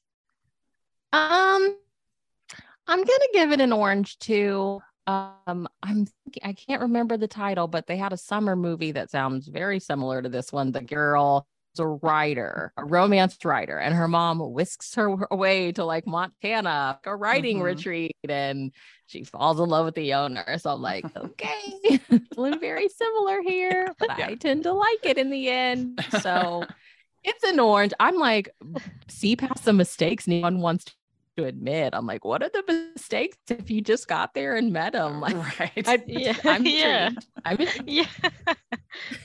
[1.13, 1.77] Um,
[2.87, 4.81] I'm gonna give it an orange too.
[5.07, 9.11] Um, I'm thinking- I can't remember the title, but they had a summer movie that
[9.11, 10.73] sounds very similar to this one.
[10.73, 15.85] The girl is a writer, a romance writer, and her mom whisks her away to
[15.85, 17.65] like Montana, a writing Mhm.
[17.65, 18.73] retreat, and
[19.07, 20.59] she falls in love with the owner.
[20.59, 24.27] So I'm like, okay, it's very similar here, but Yeah.
[24.27, 26.05] I tend to like it in the end.
[26.11, 26.69] So
[27.25, 27.93] it's an orange.
[28.01, 28.51] I'm like,
[29.09, 30.87] see past the mistakes no one wants
[31.37, 31.95] to admit.
[31.95, 35.21] I'm like, what are the mistakes if you just got there and met them?
[35.25, 35.89] Like, right.
[35.89, 36.37] I, Yeah.
[36.45, 37.07] I'm yeah.
[37.09, 37.27] intrigued.
[37.45, 37.89] I'm intrigued.
[37.91, 38.07] Yeah.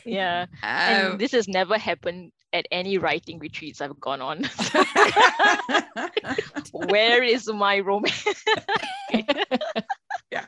[0.05, 0.45] yeah.
[0.63, 4.49] Um, And this has never happened at any writing retreats I've gone on.
[6.71, 8.25] Where is my romance?
[10.31, 10.45] Yeah.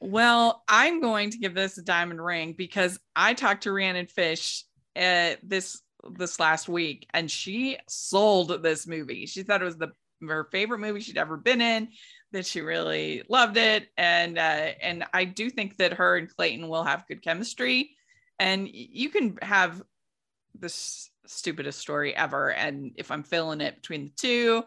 [0.00, 4.64] Well, I'm going to give this a diamond ring because I talked to Rhiannon Fish
[4.94, 5.80] uh, this
[6.12, 9.26] this last week, and she sold this movie.
[9.26, 9.92] She thought it was the
[10.26, 11.88] her favorite movie she'd ever been in.
[12.32, 16.68] That she really loved it, and uh, and I do think that her and Clayton
[16.68, 17.90] will have good chemistry,
[18.38, 19.82] and you can have
[20.58, 24.64] this stupidest story ever, and if I'm filling it between the two,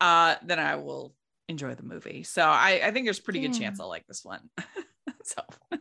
[0.00, 1.14] uh, then I will
[1.48, 2.22] enjoy the movie.
[2.22, 4.40] So I, I think there's a pretty good chance I'll like this one.
[5.22, 5.42] so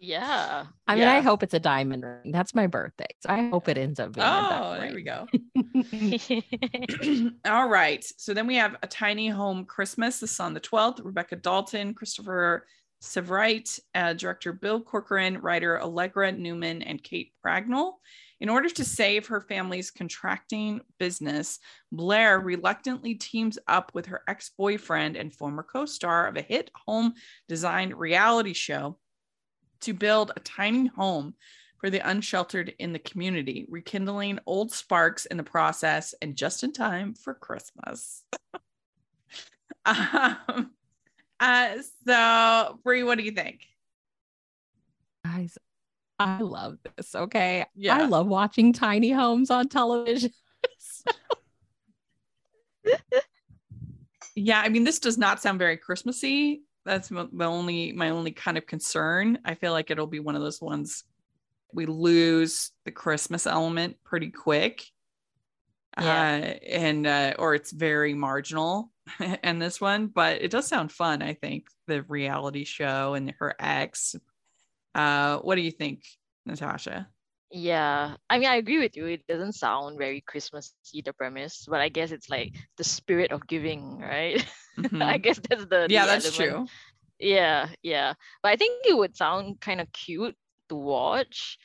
[0.00, 0.66] yeah.
[0.86, 2.32] I mean, I hope it's a diamond ring.
[2.32, 3.06] That's my birthday.
[3.20, 5.26] So I hope it ends up being a oh, there we go.
[7.50, 8.04] All right.
[8.16, 10.20] So then we have a tiny home Christmas.
[10.20, 11.04] This is on the 12th.
[11.04, 12.66] Rebecca Dalton, Christopher
[13.02, 17.92] Severite, uh, director Bill Corcoran, writer Allegra Newman, and Kate Pragnell.
[18.38, 21.58] In order to save her family's contracting business,
[21.90, 26.70] Blair reluctantly teams up with her ex boyfriend and former co star of a hit
[26.86, 27.14] home
[27.48, 28.98] design reality show
[29.80, 31.34] to build a tiny home
[31.78, 36.72] for the unsheltered in the community, rekindling old sparks in the process and just in
[36.72, 38.22] time for Christmas.
[39.84, 40.70] um,
[41.38, 43.60] uh, so, Bree, what do you think?
[45.24, 45.58] Guys,
[46.18, 47.14] I love this.
[47.14, 47.66] Okay.
[47.74, 47.98] Yeah.
[47.98, 50.30] I love watching tiny homes on television.
[54.38, 56.60] Yeah, I mean, this does not sound very Christmassy.
[56.86, 59.38] That's the only my only kind of concern.
[59.44, 61.04] I feel like it'll be one of those ones
[61.72, 64.84] we lose the Christmas element pretty quick.
[66.00, 66.04] Yeah.
[66.04, 68.90] Uh, and uh, or it's very marginal
[69.42, 71.22] in this one, but it does sound fun.
[71.22, 74.14] I think the reality show and her ex.
[74.94, 76.04] Uh, what do you think,
[76.44, 77.08] Natasha?
[77.50, 79.06] Yeah, I mean, I agree with you.
[79.06, 83.46] It doesn't sound very Christmassy, the premise, but I guess it's like the spirit of
[83.46, 84.44] giving, right?
[84.78, 85.02] Mhm.
[85.02, 86.36] I guess that's the yeah, the that's element.
[86.36, 86.66] true.
[87.18, 88.14] Yeah, yeah.
[88.42, 90.36] But I think it would sound kind of cute
[90.68, 91.58] to watch.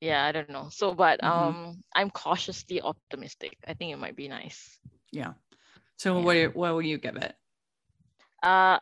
[0.00, 0.68] Yeah, I don't know.
[0.70, 1.30] So, but Mhm.
[1.30, 3.56] um, I'm cautiously optimistic.
[3.66, 4.78] I think it might be nice.
[5.12, 5.34] Yeah.
[5.96, 6.24] So Yeah.
[6.24, 7.34] what what will you give it?
[8.42, 8.78] Uh,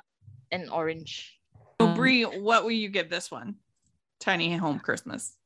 [0.50, 1.38] an orange.
[1.80, 3.56] So Um, Bree, what will you give this one?
[4.20, 5.36] Tiny home Christmas.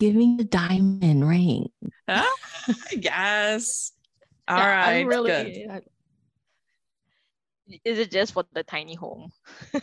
[0.00, 1.70] Giving a diamond ring.
[2.08, 2.26] Huh?
[2.92, 3.92] yes.
[4.48, 5.02] All Yeah, right.
[5.02, 5.30] I'm really.
[5.30, 5.80] Good.
[7.72, 9.30] I- Is it just for the tiny home?
[9.74, 9.78] I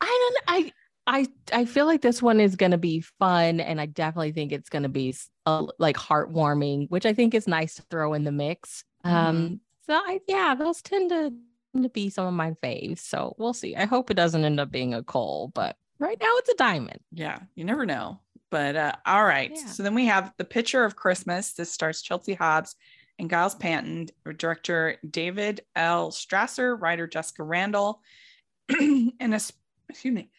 [0.00, 0.72] don't I
[1.06, 4.52] I I feel like this one is going to be fun and I definitely think
[4.52, 5.14] it's going to be
[5.46, 8.84] uh, like heartwarming, which I think is nice to throw in the mix.
[9.04, 11.32] Um so I yeah, those tend to
[11.74, 13.00] tend to be some of my faves.
[13.00, 13.74] So we'll see.
[13.74, 17.00] I hope it doesn't end up being a coal, but right now it's a diamond.
[17.10, 18.20] Yeah, you never know.
[18.50, 19.50] But uh, all right.
[19.54, 19.66] Yeah.
[19.66, 21.54] So then we have the picture of Christmas.
[21.54, 22.76] This stars Chelsea Hobbs
[23.22, 26.10] and Giles Panton, director David L.
[26.10, 28.02] Strasser, writer Jessica Randall,
[28.68, 29.12] and
[29.88, 30.30] excuse me,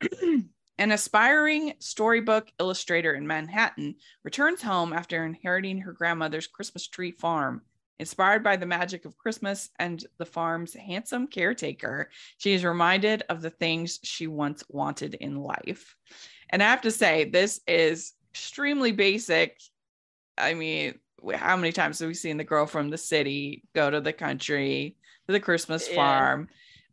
[0.80, 7.60] An aspiring storybook illustrator in Manhattan returns home after inheriting her grandmother's Christmas tree farm.
[7.98, 13.42] Inspired by the magic of Christmas and the farm's handsome caretaker, she is reminded of
[13.42, 15.96] the things she once wanted in life.
[16.48, 19.60] And I have to say, this is extremely basic.
[20.38, 20.98] I mean,
[21.34, 24.96] how many times have we seen the girl from the city go to the country,
[25.26, 25.94] to the Christmas Yeah.
[25.96, 26.48] farm?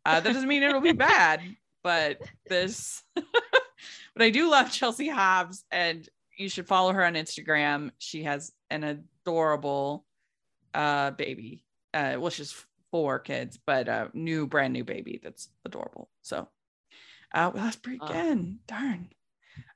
[0.06, 1.42] Uh, that doesn't mean it'll be bad,
[1.84, 3.26] but this, but
[4.22, 7.92] I do love Chelsea Hobbs, and you should follow her on Instagram.
[7.98, 10.06] She has an adorable
[10.74, 11.64] uh, baby.
[11.94, 12.56] Uh, well, she's
[12.92, 16.10] four kids, but a new, brand new baby that's adorable.
[16.22, 16.48] So,
[17.34, 18.60] uh, well, that's pretty good.
[18.68, 19.10] Darn.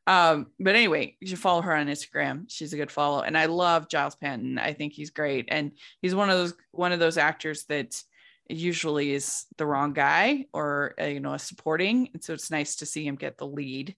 [0.08, 2.46] Um, but anyway, you should follow her on Instagram.
[2.48, 4.58] She's a good follow, and I love Giles Panton.
[4.58, 8.02] I think he's great, and he's one of those one of those actors that
[8.50, 12.78] usually is the wrong guy or uh, you know a supporting, and so it's nice
[12.78, 13.96] to see him get the lead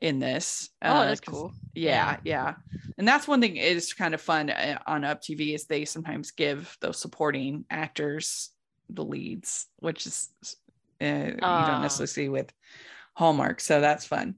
[0.00, 0.70] in this.
[0.82, 1.52] Oh, uh, that's cool.
[1.74, 2.54] yeah, yeah,
[2.98, 6.32] and that's one thing is kind of fun uh, on Up TV is they sometimes
[6.32, 8.50] give those supporting actors
[8.90, 10.28] the leads, which is
[11.00, 11.80] uh, you don't Ah.
[11.80, 12.52] necessarily see with
[13.20, 14.36] Hallmark, so that's fun.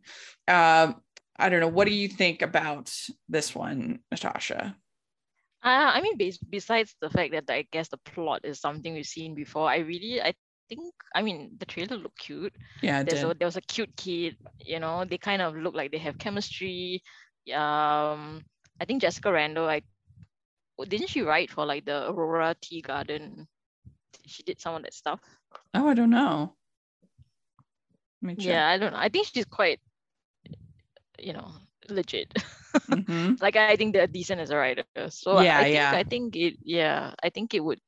[0.48, 1.00] Um,
[1.38, 1.68] I don't know.
[1.68, 2.92] What do you think about
[3.28, 4.74] this one, Natasha?
[5.64, 9.06] Uh, I mean, bes- besides the fact that I guess the plot is something we've
[9.06, 10.34] seen before, I really, I
[10.68, 12.52] think, I mean, the trailer looked cute.
[12.82, 15.92] Yeah, There's a, there was a cute kid, you know, they kind of look like
[15.92, 17.04] they have chemistry.
[17.54, 18.42] Um,
[18.80, 19.82] I think Jessica Randall, I
[20.76, 23.46] oh, didn't she write for like the Aurora Teagarden?
[24.26, 25.20] She did some of that stuff.
[25.72, 26.56] Oh, I don't know.
[28.22, 28.46] Me check.
[28.46, 28.98] Yeah, I don't know.
[28.98, 29.80] I think she's quite,
[31.18, 31.50] you know,
[31.90, 32.32] legit.
[32.88, 33.40] Mhm.
[33.42, 34.84] like I think they're decent as a writer.
[35.10, 35.92] So Yeah, I think, yeah.
[35.94, 37.80] I think it yeah, I think it would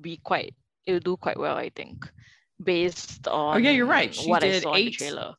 [0.00, 0.54] be quite
[0.86, 2.08] it would do quite well, I think.
[2.62, 4.14] Based on Oh, yeah, you're right.
[4.14, 4.94] She what I did saw in the eight.
[4.94, 5.34] trailer.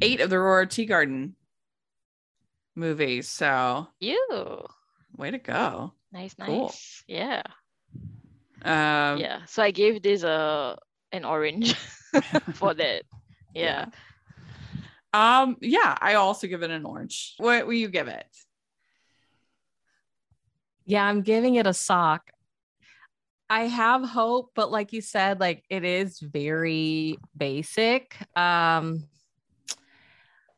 [0.00, 1.32] Eight of the Aurora Teagarden
[2.74, 3.28] movies.
[3.28, 4.64] So you.
[5.16, 5.92] way to go.
[6.12, 6.66] Nice, Cool.
[6.72, 7.04] nice.
[7.06, 7.42] Yeah.
[8.62, 9.44] Um, yeah.
[9.46, 10.78] So I gave this a
[11.12, 11.74] an orange
[12.54, 13.02] for that.
[13.54, 13.86] Yeah.
[15.12, 17.34] Um, yeah, I also give it an orange.
[17.38, 18.26] What will you give it?
[20.86, 22.30] Yeah, I'm giving it a sock.
[23.48, 28.16] I have hope, but like you said, like it is very basic.
[28.36, 29.08] Um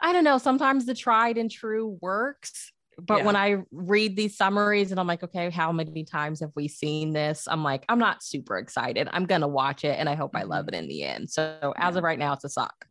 [0.04, 4.90] I don't know, sometimes the tried and true works, but when I read these summaries
[4.90, 7.48] and I'm like, okay, how many times have we seen this?
[7.50, 9.08] I'm like, I'm not super excited.
[9.12, 10.74] I'm going to watch it and I hope I love mm-hmm.
[10.74, 11.30] it in the end.
[11.30, 11.98] So as Yeah.
[11.98, 12.86] of right now, it's a sock.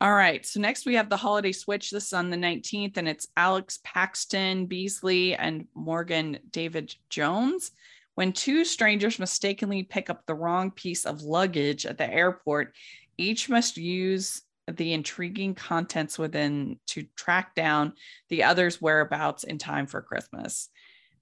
[0.00, 0.44] All right.
[0.44, 1.90] So next we have the holiday switch.
[1.90, 7.70] This is on the 19th, and it's Alex Paxton Beesley and Morgan David Jones.
[8.14, 12.74] When two strangers mistakenly pick up the wrong piece of luggage at the airport,
[13.16, 17.92] each must use the intriguing contents within to track down
[18.28, 20.68] the other's whereabouts in time for Christmas.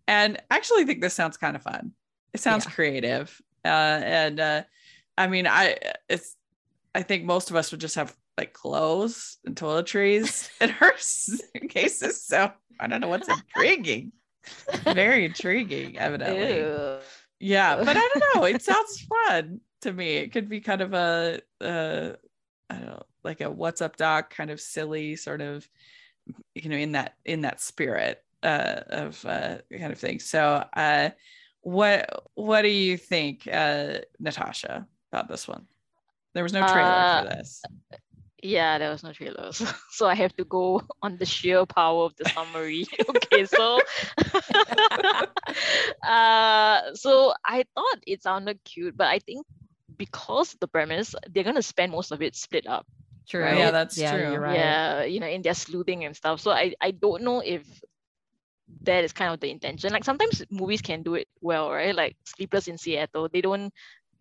[0.08, 1.92] And I actually think this sounds kind of fun.
[2.32, 2.70] It sounds Yeah.
[2.72, 3.40] creative.
[3.64, 3.68] Uh,
[4.02, 4.62] and uh,
[5.16, 5.76] I mean, I
[6.08, 6.36] it's
[6.94, 10.92] I think most of us would just have like clothes and toiletries in our
[11.68, 12.22] cases.
[12.24, 14.12] So I don't know what's intriguing.
[14.84, 16.58] Very intriguing, evidently.
[16.58, 16.98] Ew.
[17.40, 18.44] Yeah, but I don't know.
[18.44, 20.16] It sounds fun to me.
[20.16, 22.12] It could be kind of a, uh,
[22.70, 25.68] I don't know, like a "What's up, Doc" kind of silly sort of,
[26.54, 30.20] you know, in that in that spirit uh, of uh, kind of thing.
[30.20, 31.10] So, uh,
[31.62, 35.66] what what do you think, uh, Natasha, about this one?
[36.34, 37.62] There was no trailer Uh, for this.
[38.42, 39.62] Yeah, there was no trailers.
[39.92, 42.84] So I have to go on the sheer power of the summary.
[43.08, 43.80] okay, so
[46.06, 49.46] uh so I thought it sounded cute, but I think
[49.96, 52.86] because the premise, they're gonna spend most of it split up.
[53.28, 53.42] True.
[53.42, 53.58] Right.
[53.58, 54.36] Yeah, that's yeah, true.
[54.36, 54.54] Right.
[54.54, 56.40] Yeah, you know, in their sleuthing and stuff.
[56.40, 57.62] So I, I don't know if
[58.82, 59.92] that is kind of the intention.
[59.92, 61.94] Like sometimes movies can do it well, right?
[61.94, 63.72] Like Sleepless in Seattle, they don't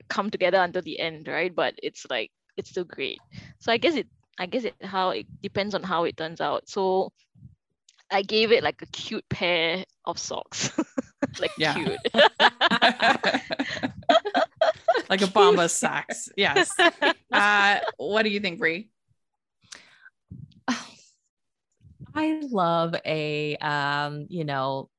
[0.09, 1.53] come together until the end, right?
[1.53, 3.19] But it's like it's still great.
[3.59, 4.07] So I guess it
[4.39, 6.67] I guess it how it depends on how it turns out.
[6.67, 7.11] So
[8.11, 10.71] I gave it like a cute pair of socks.
[11.39, 11.99] like cute.
[15.09, 16.29] like a bomba socks.
[16.37, 16.71] Yes.
[17.33, 18.89] Uh, what do you think, Bree?
[22.15, 24.89] I love a um, you know,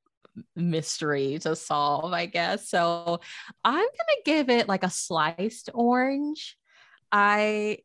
[0.57, 2.69] mystery to solve, I guess.
[2.69, 3.21] So
[3.65, 6.57] I'm gonna give it like a sliced orange.
[7.13, 7.79] I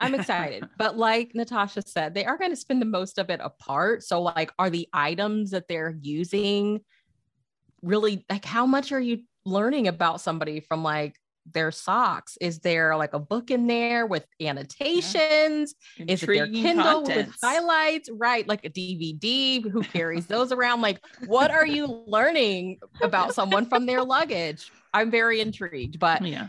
[0.00, 3.40] I'm excited, but like Natasha said, they are going to spend the most of it
[3.42, 4.02] apart.
[4.02, 6.80] So, like, are the items that they're using
[7.82, 11.16] really like how much are you learning about somebody from like
[11.52, 12.36] their socks?
[12.40, 15.74] Is there like a book in there with annotations?
[15.98, 18.08] Is it their Kindle with highlights?
[18.12, 19.68] Right, like a DVD.
[19.70, 20.80] Who carries those around?
[20.80, 24.70] Like, what are you learning about someone from their luggage?
[24.92, 26.48] I'm very intrigued, but Yeah.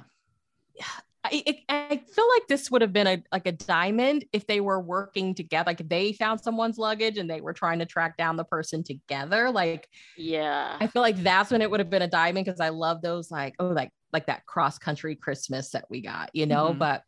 [1.23, 4.59] I, it, I feel like this would have been a like a diamond if they
[4.59, 5.69] were working together.
[5.69, 9.51] Like they found someone's luggage and they were trying to track down the person together.
[9.51, 9.87] Like
[10.17, 10.77] Yeah.
[10.79, 13.29] I feel like that's when it would have been a diamond because I love those
[13.29, 16.73] like oh like like that cross country Christmas that we got, you know.
[16.73, 16.77] Mhm.
[16.79, 17.03] But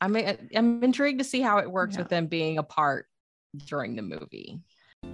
[0.00, 0.16] I'm
[0.54, 2.02] I'm intrigued to see how it works Yeah.
[2.02, 3.06] with them being apart
[3.66, 4.58] during the movie.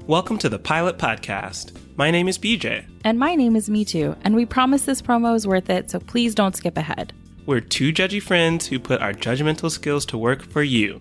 [0.06, 1.72] Welcome to the Pilot Podcast.
[1.96, 2.84] My name is BJ.
[3.04, 5.98] And my name is Me Too, and we promise this promo is worth it, so
[5.98, 7.12] please don't skip ahead.
[7.46, 11.00] We're two judgy friends who put our judgmental skills to work for you.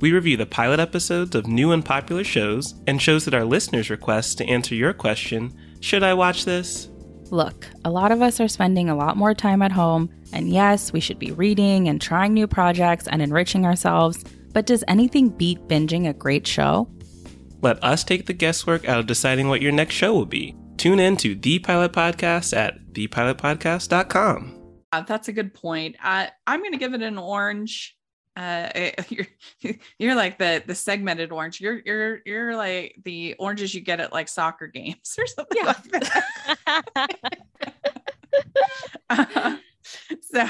[0.00, 3.88] We review the pilot episodes of new and popular shows and shows that our listeners
[3.88, 6.88] request to answer your question Should I watch this?
[7.30, 10.92] Look, a lot of us are spending a lot more time at home, and yes,
[10.92, 15.66] we should be reading and trying new projects and enriching ourselves, but does anything beat
[15.66, 16.88] binging a great show?
[17.62, 20.54] Let us take the guesswork out of deciding what your next show will be.
[20.76, 24.52] Tune in to The Pilot Podcast at thepilotpodcast.com.
[24.92, 25.96] Uh, that's a good point.
[26.02, 27.95] Uh, I'm going to give it an orange.
[28.36, 29.26] Uh, you're
[29.98, 31.60] you're like the the segmented orange.
[31.60, 35.66] You're you're you're like the oranges you get at like soccer games or something Yeah.
[35.66, 37.20] like that.
[39.08, 39.56] Uh,
[40.20, 40.40] so,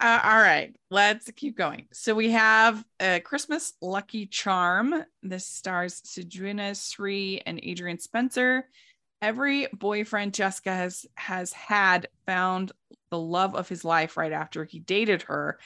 [0.00, 1.86] uh, all right, let's keep going.
[1.92, 5.04] So we have a Christmas Lucky Charm.
[5.22, 8.68] This stars Sidrina Sri and Adrian Spencer.
[9.22, 12.72] Every boyfriend Jessica has has had found
[13.10, 15.58] the love of his life right after he dated her.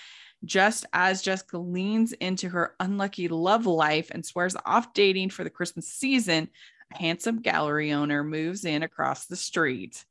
[0.45, 5.51] Just as Jessica leans into her unlucky love life and swears off dating for the
[5.51, 6.49] Christmas season,
[6.93, 10.05] a handsome gallery owner moves in across the street.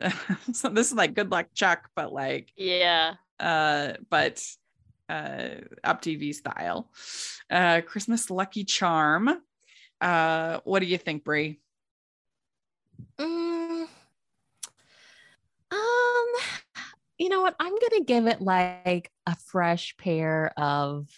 [0.52, 3.14] so this is like good luck Chuck, but like yeah.
[3.40, 4.44] uh but
[5.08, 5.48] uh
[5.82, 6.90] up TV style.
[7.50, 9.30] Uh Christmas lucky charm.
[10.00, 11.60] Uh what do you think, Bree?
[13.18, 13.86] Mm,
[15.70, 16.26] um,
[17.18, 17.56] you know what?
[17.60, 21.08] I'm gonna give it like a fresh pair of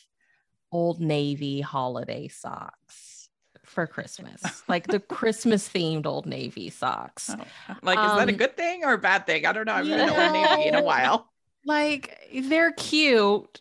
[0.72, 3.30] Old Navy holiday socks
[3.64, 7.36] for Christmas, like the Christmas themed Old Navy socks.
[7.38, 7.50] Oh,
[7.82, 9.46] like is that a Um, good thing or a bad thing?
[9.46, 9.74] I don't know.
[9.74, 10.10] I've been Yeah.
[10.10, 11.30] Old Navy in a while.
[11.64, 13.60] Like they're cute,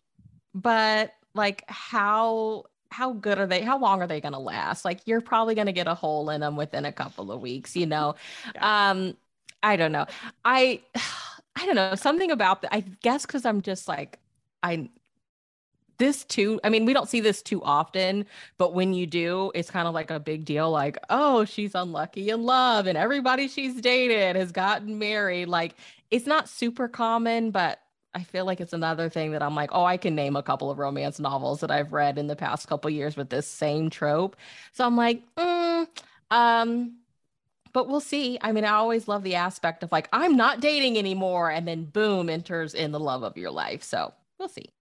[0.55, 3.61] but like how how good are they?
[3.61, 4.85] How long are they gonna last?
[4.85, 7.85] Like you're probably gonna get a hole in them within a couple of weeks, you
[7.87, 8.15] know.
[8.59, 9.17] Um,
[9.63, 10.07] I don't know.
[10.45, 10.83] I
[11.55, 12.73] I don't know something about that.
[12.73, 14.19] I guess because I'm just like
[14.63, 14.89] I
[15.97, 16.59] this too.
[16.63, 18.25] I mean, we don't see this too often,
[18.57, 20.69] but when you do, it's kind of like a big deal.
[20.69, 25.47] Like, oh, she's unlucky in love, and everybody she's dated has gotten married.
[25.47, 25.75] Like,
[26.11, 27.79] it's not super common, but
[28.13, 30.71] I feel like it's another thing that I'm like, oh, I can name a couple
[30.71, 34.35] of romance novels that I've read in the past couple years with this same trope.
[34.71, 35.87] So I'm like, mm,
[36.31, 36.97] um,
[37.75, 38.39] but we'll see.
[38.41, 41.83] I mean, I always love the aspect of like, I'm not dating anymore, and then
[41.83, 43.83] boom, enters in the love of your life.
[43.83, 44.71] So we'll see.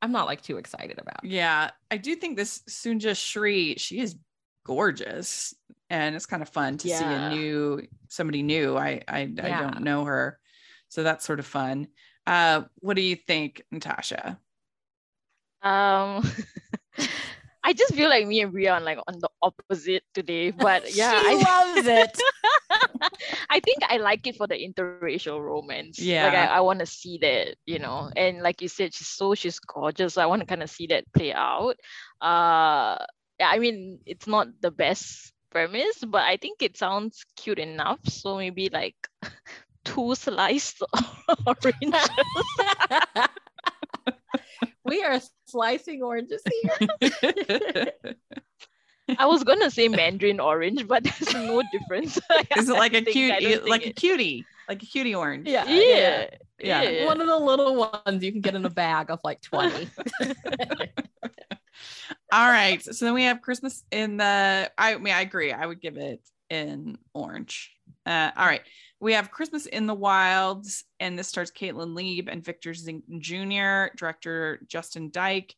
[0.00, 1.24] I'm not like too excited about.
[1.24, 1.30] it.
[1.30, 4.14] Yeah, I do think this Sunja Shri, she is
[4.64, 5.56] gorgeous,
[5.90, 8.76] and it's kind of fun to see a new somebody new.
[8.76, 10.38] I I, I don't know her,
[10.88, 11.88] so that's sort of fun.
[12.28, 14.38] Uh, what do you think, Natasha?
[15.62, 16.24] Um,
[17.68, 20.50] I just feel like me and Bria are like on the opposite today.
[20.56, 22.18] But yeah, she I, loves it.
[23.50, 25.98] I think I like it for the interracial romance.
[25.98, 26.48] Like Yeah.
[26.50, 28.10] I, I want to see that, you know.
[28.16, 30.14] And like you said, she's so she's gorgeous.
[30.14, 31.76] So I want to kind of see that play out.
[32.22, 33.04] Uh
[33.38, 38.00] yeah, I mean it's not the best premise, but I think it sounds cute enough.
[38.08, 38.96] So maybe like
[39.84, 40.80] two sliced
[41.46, 42.08] oranges.
[44.86, 46.42] we are slicing oranges
[47.00, 47.92] here.
[49.18, 52.18] I was gonna say Mandarin orange, but there's no difference.
[52.56, 54.86] is it like a think- cute, I don't think like a it- cutie, like a
[54.86, 55.48] cutie orange?
[55.48, 56.26] yeah, Yeah.
[56.60, 56.82] Yeah.
[56.82, 57.06] yeah.
[57.06, 59.88] One of the little ones you can get in a bag of like 20.
[62.32, 62.82] All right.
[62.82, 64.70] So then we have Christmas in the.
[64.76, 65.52] I mean, I agree.
[65.52, 66.20] I would give it
[66.50, 67.72] in orange.
[68.06, 68.62] Uh, all right.
[69.00, 73.94] We have Christmas in the Wilds, and this stars Kaitlyn Leeb and Victor Zink Jr.,
[73.96, 75.54] director Justin Dyck,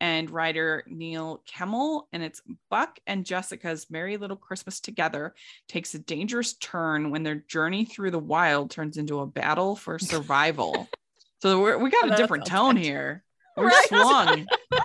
[0.00, 2.02] and writer Neil Kemmel.
[2.12, 5.32] And it's Buck and Jessica's Merry Little Christmas Together
[5.68, 9.98] takes a dangerous turn when their journey through the wild turns into a battle for
[9.98, 10.88] survival.
[11.40, 12.84] so we're, we got Oh, a different tone good.
[12.84, 13.22] here.
[13.56, 13.86] We're Right.
[13.88, 14.46] swung.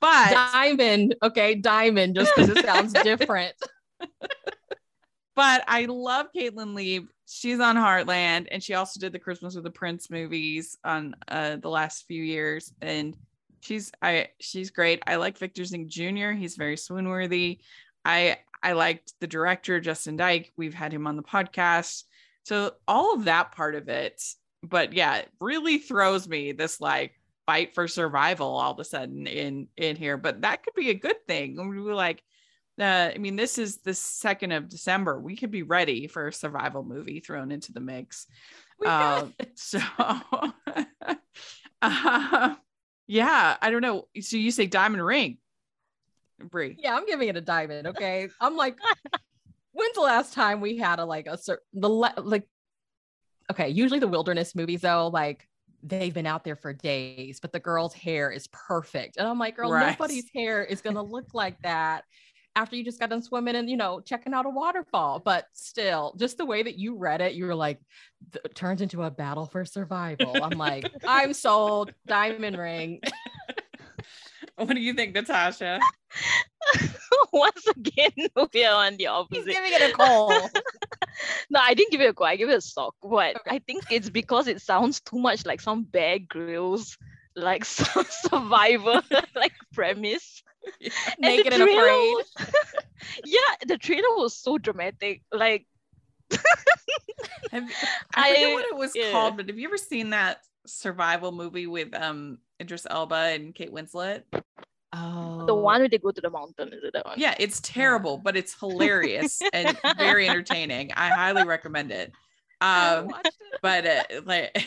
[0.00, 1.16] but diamond.
[1.22, 3.54] Okay, diamond, just because it sounds different.
[5.36, 7.06] but I love Kaitlyn Leeb.
[7.26, 11.56] she's on Heartland, and she also did the Christmas with the Prince movies on uh,
[11.56, 13.16] the last few years, and
[13.60, 15.02] she's I she's great.
[15.06, 16.30] I like Victor Zink Jr.
[16.30, 17.60] He's very swoon worthy.
[18.04, 20.52] I I liked the director Justin Dyck.
[20.56, 22.04] We've had him on the podcast,
[22.44, 24.22] so all of that part of it.
[24.62, 27.12] But yeah, it really throws me this like
[27.46, 30.16] fight for survival all of a sudden in in here.
[30.16, 31.68] But that could be a good thing.
[31.68, 32.22] We were like
[32.78, 35.20] uh, I mean, this is the second of December.
[35.20, 38.26] We could be ready for a survival movie thrown into the mix.
[38.86, 39.80] Um, so,
[41.82, 42.54] uh,
[43.06, 44.08] yeah, I don't know.
[44.20, 45.38] So you say diamond ring,
[46.38, 46.76] Bree?
[46.78, 47.88] Yeah, I'm giving it a diamond.
[47.88, 48.78] Okay, I'm like,
[49.72, 52.46] when's the last time we had a like a certain the like?
[53.50, 55.46] Okay, usually the wilderness movies though, like
[55.82, 59.56] they've been out there for days, but the girl's hair is perfect, and I'm like,
[59.56, 59.90] girl, right.
[59.90, 62.04] nobody's hair is gonna look like that
[62.56, 66.14] after you just got done swimming and you know checking out a waterfall but still
[66.18, 67.78] just the way that you read it you were like
[68.44, 70.42] it turns into a battle for survival.
[70.42, 71.92] I'm like i'm sold.
[72.06, 73.00] Diamond ring.
[74.56, 75.80] What do you think natasha?
[77.32, 79.46] Once again we are on the opposite.
[79.46, 80.50] He's giving it a call.
[81.48, 82.26] No i didn't give it a call.
[82.26, 83.56] I give it a sock but okay.
[83.56, 86.98] i think it's because it sounds too much like some Bear Grylls
[87.36, 89.02] like some survivor
[89.34, 90.42] like premise
[90.80, 90.90] yeah.
[91.18, 92.14] naked and, and afraid.
[92.14, 92.32] Was,
[93.24, 95.22] yeah, the trailer was so dramatic.
[95.32, 95.66] Like
[97.50, 97.64] have,
[98.14, 99.10] I, I forget what it was yeah.
[99.10, 103.72] called, but have you ever seen that survival movie with um Idris Elba and Kate
[103.72, 104.22] Winslet?
[104.92, 107.14] Oh, the one where they go to the mountain is it that one?
[107.16, 110.92] Yeah, it's terrible, but it's hilarious and very entertaining.
[110.96, 112.12] I highly recommend it.
[112.60, 113.34] Um, it.
[113.62, 114.66] but uh, like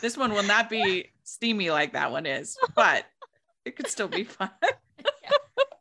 [0.00, 3.04] this one will not be steamy like that one is, but
[3.66, 4.50] it could still be fun.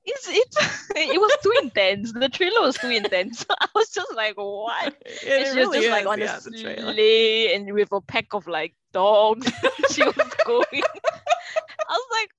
[0.08, 2.14] It's, it's it was too intense.
[2.14, 3.44] The trailer was too intense.
[3.60, 4.96] I was just like, what?
[5.04, 8.02] It, it she really was just is, like on yeah, a sleigh and with a
[8.02, 9.52] pack of like dogs.
[9.92, 10.16] she was
[10.46, 10.66] going.
[10.74, 12.30] I was like,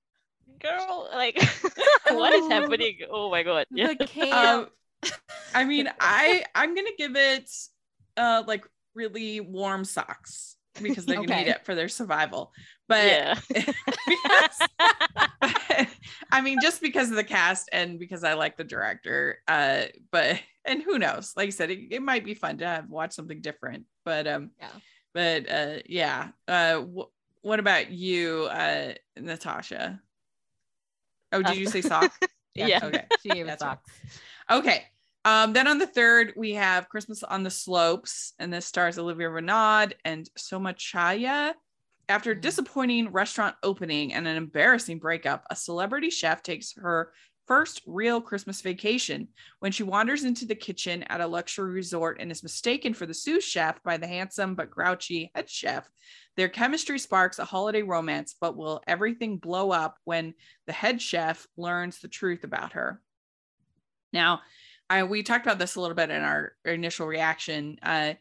[0.61, 1.43] girl, like
[2.11, 2.99] what is happening?
[3.11, 3.67] Oh my god.
[3.71, 3.95] Yeah.
[3.99, 4.71] The camp.
[5.03, 5.11] Um,
[5.53, 7.51] I mean, I I'm gonna give it
[8.17, 11.27] uh like really warm socks because they're okay.
[11.27, 12.53] gonna need it for their survival.
[12.89, 13.39] But yeah.
[13.49, 14.69] because,
[16.33, 19.39] I mean, just because of the cast and because I like the director.
[19.49, 21.33] Uh, but and who knows?
[21.37, 23.85] Like I said, it, it might be fun to have watch something different.
[24.05, 24.69] But um, yeah.
[25.15, 26.29] But uh, yeah.
[26.47, 30.01] Uh, wh- what about you, uh, Natasha?
[31.33, 32.13] Oh, did you say sock?
[32.55, 32.67] yeah.
[32.67, 32.81] yeah.
[32.85, 33.05] Okay.
[33.23, 33.91] She gave it socks.
[34.51, 34.59] Right.
[34.59, 34.85] Okay.
[35.27, 39.27] Um, then on the third, we have Christmas on the Slopes, and this stars Olivier
[39.27, 41.53] Renaud and Soma Chhaya.
[42.09, 42.43] After a mm-hmm.
[42.43, 47.13] disappointing restaurant opening and an embarrassing breakup, a celebrity chef takes her
[47.49, 49.27] first real Christmas vacation
[49.59, 53.13] when she wanders into the kitchen at a luxury resort and is mistaken for the
[53.13, 55.89] sous chef by the handsome but grouchy head chef.
[56.37, 60.35] Their chemistry sparks a holiday romance, but will everything blow up when
[60.69, 63.03] the head chef learns the truth about her?
[64.13, 64.43] Now,
[64.89, 67.79] I we talked about this a little bit in our initial reaction.
[67.83, 68.15] Uh,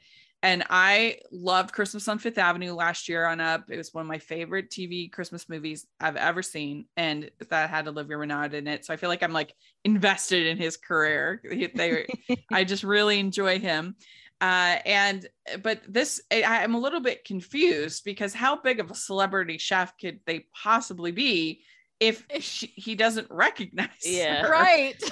[0.46, 3.72] and I loved Christmas on Fifth Avenue last year on up.
[3.72, 7.88] It was one of my favorite TV Christmas movies I've ever seen, and that had
[7.88, 8.86] Olivier Renaud in it.
[8.86, 11.42] So I feel like I'm like invested in his career.
[11.44, 12.06] They,
[12.52, 13.96] I just really enjoy him.
[14.40, 15.28] Uh, and
[15.64, 19.98] but this, I, I'm a little bit confused because how big of a celebrity chef
[19.98, 21.62] could they possibly be?
[22.00, 24.44] If she, he doesn't recognize yeah.
[24.44, 24.52] Her.
[24.52, 25.12] right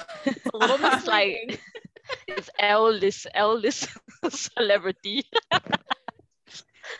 [0.52, 1.60] a little bit like
[2.28, 3.88] it's eldest eldest
[4.28, 5.24] celebrity.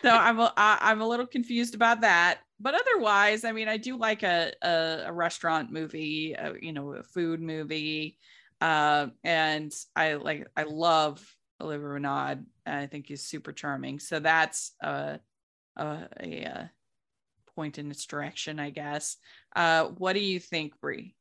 [0.03, 2.41] So i'm a, i'm a little confused about that.
[2.61, 6.95] But otherwise i mean i do like a a, a restaurant movie a, you know
[6.95, 8.19] a food movie.
[8.61, 11.23] Uh, and i like i love
[11.61, 13.99] olivier renaud i think he's super charming.
[13.99, 15.19] So that's uh,
[15.77, 16.71] a, a
[17.55, 19.17] point in its direction, I guess.
[19.55, 21.15] Uh, what do you think, Bree?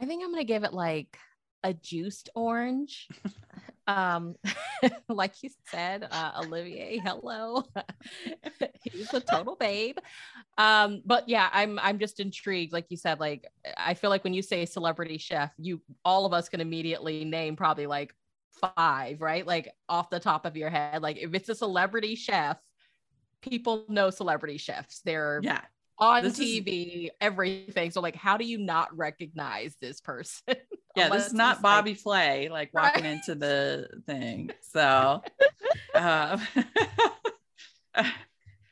[0.00, 1.18] I think I'm gonna give it like
[1.62, 3.08] a juiced orange.
[3.86, 4.36] um,
[5.08, 7.64] like you said, uh, Olivier, hello.
[8.84, 9.98] He's a total babe.
[10.58, 12.72] Um, but yeah, I'm I'm just intrigued.
[12.72, 13.46] Like you said, like
[13.76, 17.56] I feel like when you say celebrity chef, you all of us can immediately name
[17.56, 18.14] probably like
[18.76, 19.46] five, right?
[19.46, 21.02] Like off the top of your head.
[21.02, 22.58] Like if it's a celebrity chef,
[23.40, 25.00] people know celebrity chefs.
[25.00, 25.62] They're yeah
[25.98, 27.10] on this TV, is...
[27.20, 27.90] everything.
[27.90, 30.56] So like, how do you not recognize this person?
[30.96, 32.00] yeah, this is not Bobby like...
[32.00, 33.12] Flay like walking right.
[33.12, 34.50] into the thing.
[34.72, 35.22] So,
[35.94, 36.36] uh,
[37.94, 38.04] um,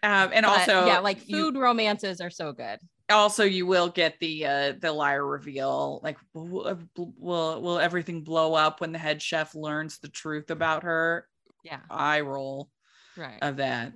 [0.03, 1.61] and but, also yeah, like food you...
[1.63, 2.79] romances are so good.
[3.11, 8.53] also you will get the uh the liar reveal like will will, will everything blow
[8.53, 11.27] up when the head chef learns the truth about her
[11.63, 11.81] Yeah.
[11.89, 12.69] eye roll
[13.17, 13.39] Right.
[13.41, 13.95] of that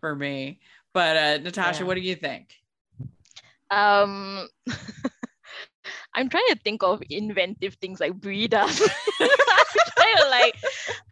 [0.00, 0.60] for me
[0.92, 1.86] but uh natasha Yeah.
[1.86, 2.54] what do you think
[3.70, 4.48] Um,
[6.14, 8.80] I'm trying to think of inventive things like Bree does.
[9.20, 9.28] I'm
[9.96, 10.54] trying to like,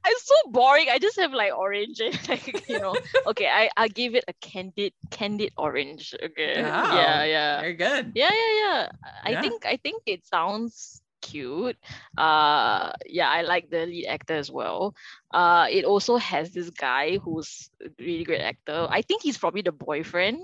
[0.04, 0.88] I'm so boring.
[0.90, 2.98] I just have like orange like you know.
[3.26, 6.14] Okay, I I give it a candid candid orange.
[6.22, 6.62] Okay.
[6.62, 6.92] Wow.
[6.92, 7.60] Yeah, yeah.
[7.60, 8.88] very good Yeah, yeah, yeah.
[9.24, 9.40] I Yeah.
[9.40, 11.76] think I think it sounds cute.
[12.16, 14.94] Uh yeah, I like the lead actor as well.
[15.32, 18.86] Uh it also has this guy who's a really great actor.
[18.90, 20.38] I think he's probably the boyfriend.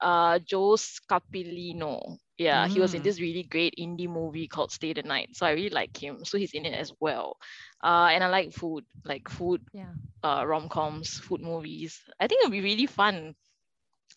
[0.00, 2.18] Uh Joe Scarpellino.
[2.38, 3.04] Yeah, he was in Mm.
[3.04, 5.30] this really great indie movie called Stay the Night.
[5.36, 6.24] So I really like him.
[6.24, 7.36] So he's in it as well.
[7.82, 9.94] Uh and I like food, like food Yeah.
[10.24, 12.00] uh rom-coms, food movies.
[12.20, 13.34] I think it'll be really fun.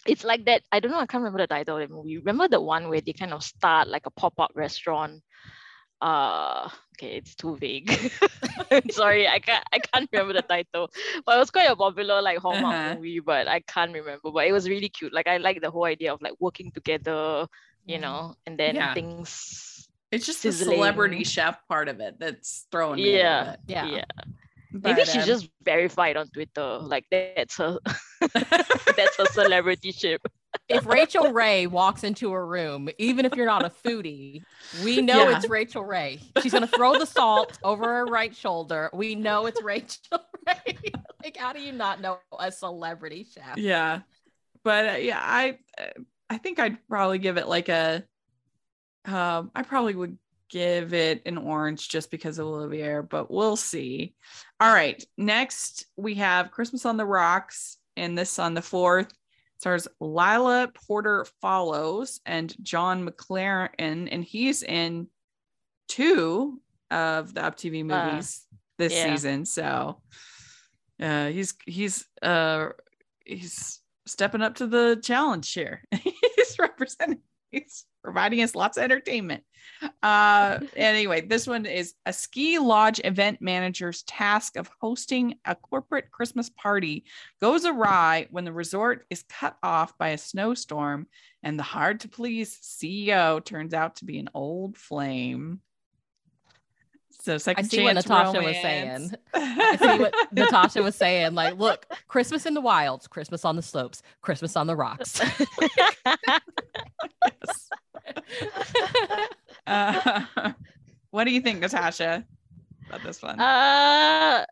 [0.06, 0.64] It's like that.
[0.72, 1.00] I don't know.
[1.00, 2.18] I can't remember the title of the movie.
[2.18, 5.22] Remember the one where they kind of start like a pop-up restaurant?
[6.02, 7.90] Uh, okay, it's too vague.
[8.72, 9.64] I'm sorry, I can't.
[9.74, 10.90] I can't remember the title.
[11.26, 12.96] But it was quite a popular like Hallmark Uh-huh.
[12.96, 13.20] movie.
[13.20, 14.30] But I can't remember.
[14.32, 15.14] But it was really cute.
[15.14, 17.48] Like I like the whole idea of like working together.
[17.88, 18.94] You know, and then Yeah.
[18.94, 19.88] things.
[20.12, 23.56] it's just the celebrity chef part of it that's throwing me Yeah.
[23.68, 23.86] Yeah.
[23.88, 24.06] yeah.
[24.72, 26.80] Maybe But, she's um, just verified on Twitter.
[26.84, 27.80] Like that's her.
[28.98, 30.22] that's a celebrity ship.
[30.70, 34.42] If Rachael Ray walks into a room, even if you're not a foodie,
[34.82, 35.38] we know Yeah.
[35.38, 36.20] it's Rachael Ray.
[36.42, 38.90] She's gonna throw the salt over her right shoulder.
[38.94, 40.78] We know it's Rachel Ray.
[41.24, 43.58] like, how do you not know a celebrity chef?
[43.58, 44.02] yeah
[44.64, 45.86] but uh, yeah i uh,
[46.30, 48.04] i think i'd probably give it like a
[49.06, 50.18] um i probably would
[50.50, 54.14] give it an orange just because of olivier but we'll see
[54.60, 59.12] all right next we have christmas on the rocks and this on the fourth
[59.60, 65.08] stars lyla porter follows and jon mclaren and he's in
[65.88, 68.46] two of the up tv Uh, movies
[68.78, 69.12] this yeah.
[69.12, 70.02] season so
[71.02, 72.70] uh he's he's uh
[73.26, 77.20] he's stepping up to the challenge here he's representing
[77.52, 79.44] he's providing us lots of entertainment.
[80.02, 86.10] Uh anyway this one is a ski lodge event manager's task of hosting a corporate
[86.10, 87.04] christmas party
[87.42, 91.06] goes awry when the resort is cut off by a snowstorm
[91.44, 95.60] and the hard to please ceo turns out to be an old flame
[97.28, 99.12] so I second see what chance Natasha was saying.
[99.34, 101.36] I see what Natasha was saying.
[101.36, 105.22] Like, look, Christmas in the wilds, Christmas on the slopes, Christmas on the rocks.
[109.68, 110.22] Uh,
[111.12, 112.24] what do you think, Natasha,
[112.88, 113.38] about this one?
[113.38, 114.46] Uh,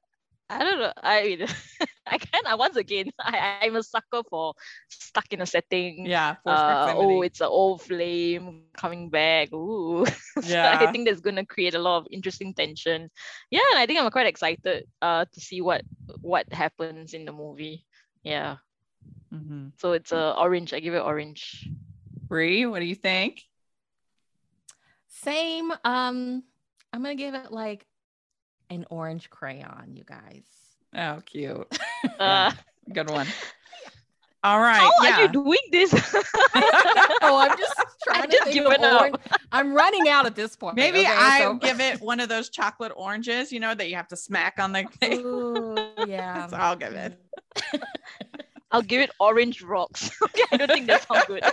[0.50, 0.94] I don't know.
[1.04, 1.48] I mean,
[2.08, 2.46] I can.
[2.46, 4.54] I once again, I I'm a sucker for
[4.90, 6.10] stuck in a setting.
[6.10, 9.52] yeah, Uh, oh, it's an old flame coming back.
[9.54, 10.06] Ooh.
[10.42, 10.70] So Yeah.
[10.70, 13.10] I think that's gonna create a lot of interesting tension.
[13.52, 15.84] Yeah, and I think I'm quite excited uh to see what
[16.22, 17.86] what happens in the movie.
[18.24, 18.52] Yeah.
[19.34, 19.74] Mhm.
[19.78, 20.74] So it's a orange.
[20.74, 21.68] I give it orange.
[22.28, 23.44] Bree, what do you think?
[25.08, 25.72] Same.
[25.84, 26.44] Um,
[26.94, 27.86] I'm gonna give it like
[28.70, 30.44] an orange crayon, you guys.
[30.96, 31.68] Oh, cute.
[32.20, 32.52] Uh,
[32.94, 33.28] Good one.
[34.44, 34.78] All right.
[34.78, 35.18] how yeah.
[35.18, 35.92] are you doing this?
[37.22, 39.02] Oh, I'm just trying to just think of up.
[39.02, 39.16] orange.
[39.52, 40.76] I'm running out at this point.
[40.76, 41.08] Maybe okay?
[41.10, 44.16] I So- give it one of those chocolate oranges, you know, that you have to
[44.16, 45.22] smack on the thing.
[45.26, 45.76] Ooh,
[46.08, 46.46] yeah.
[46.48, 47.20] so I'll give it.
[48.72, 50.12] I'll give it orange rocks.
[50.22, 51.44] okay, I don't think that sounds good.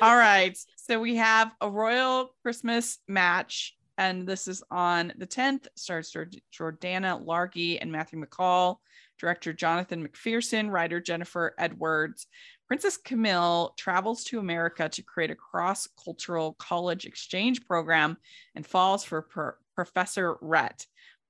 [0.00, 0.56] All right.
[0.76, 5.66] So we have a royal Christmas match, and this is on the 10th.
[5.76, 8.76] Stars Jord- Jordana Largy and Matthew MacCaull,
[9.18, 12.26] director Jonathan McPherson, writer Jennifer Edwards.
[12.66, 18.16] Princess Camille travels to America to create a cross cultural college exchange program
[18.54, 20.86] and falls for Pro- Professor Rhett.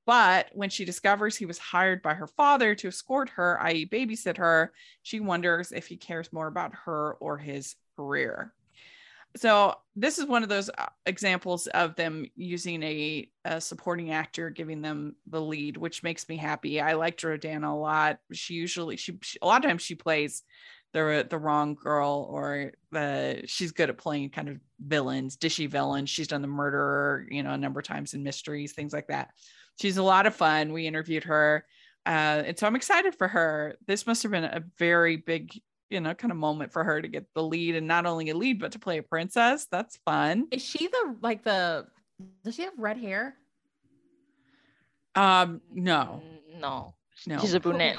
[0.07, 4.37] But when she discovers he was hired by her father to escort her, i.e., babysit
[4.37, 8.53] her, she wonders if he cares more about her or his career.
[9.37, 14.49] So this is one of those uh, examples of them using a, a supporting actor
[14.51, 16.81] giving them the lead, which makes me happy.
[16.81, 18.19] I like Jordana a lot.
[18.33, 20.43] She usually she, she a lot of times she plays
[20.93, 26.09] the the wrong girl or the she's good at playing kind of villains, dishy villains.
[26.11, 29.31] She's done the murderer, you know, a number of times in mysteries, things like that.
[29.81, 30.73] She's a lot of fun.
[30.73, 31.67] We interviewed her.
[32.07, 33.77] Uh, and so I'm excited for her.
[33.87, 35.53] This must have been a very big,
[35.95, 38.37] you know, kind of moment for her to get the lead and not only a
[38.37, 39.67] lead, but to play a princess.
[39.71, 40.49] That's fun.
[40.51, 41.87] Is she the like the?
[42.45, 43.37] Does she have red hair?
[45.15, 46.23] Um, no,
[46.55, 46.95] Mm, No.
[47.27, 47.39] no.
[47.41, 47.99] She's a brunette.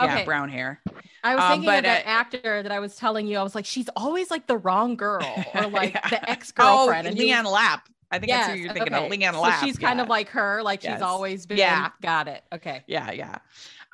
[0.00, 0.24] yeah, Okay.
[0.24, 0.80] brown hair.
[1.22, 3.38] I was Um, thinking but, of that uh, actor that I was telling you.
[3.38, 5.22] I was like, she's always like the wrong girl
[5.54, 6.08] or like Yeah.
[6.08, 7.08] the ex Oh, girlfriend.
[7.08, 7.88] and you- Leanne Lapp.
[8.10, 9.06] I think that's who you're thinking okay.
[9.06, 9.10] of.
[9.12, 9.64] Leanne so Lapp.
[9.64, 10.02] she's kind yeah.
[10.04, 10.62] of like her.
[10.62, 10.94] Like Yes.
[10.94, 11.58] she's always been.
[11.58, 11.90] Yeah.
[12.00, 12.44] Got it.
[12.52, 12.82] Okay.
[12.86, 13.38] yeah yeah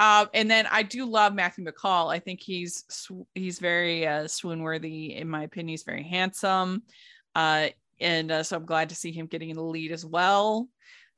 [0.00, 2.08] um and then i do love matthew maccaull.
[2.08, 5.68] I think he's sw- he's very uh swoon worthy in my opinion.
[5.68, 6.82] He's very handsome.
[7.34, 7.68] Uh
[8.00, 10.68] and uh, so i'm glad to see him getting in the lead as well.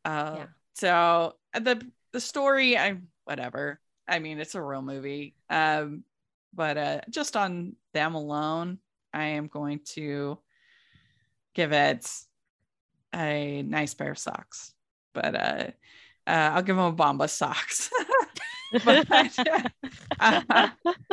[0.04, 0.46] Uh Yeah.
[0.74, 1.80] so uh, the
[2.12, 3.80] the story i whatever.
[4.08, 5.36] I mean it's a real movie.
[5.48, 6.02] Um
[6.52, 8.78] but uh just on them alone
[9.14, 10.38] i am going to
[11.54, 12.10] give it
[13.14, 14.74] a nice pair of socks.
[15.14, 15.66] But uh
[16.24, 17.90] uh, I'll give him a Bomba socks.
[18.84, 19.06] but
[20.20, 20.68] uh,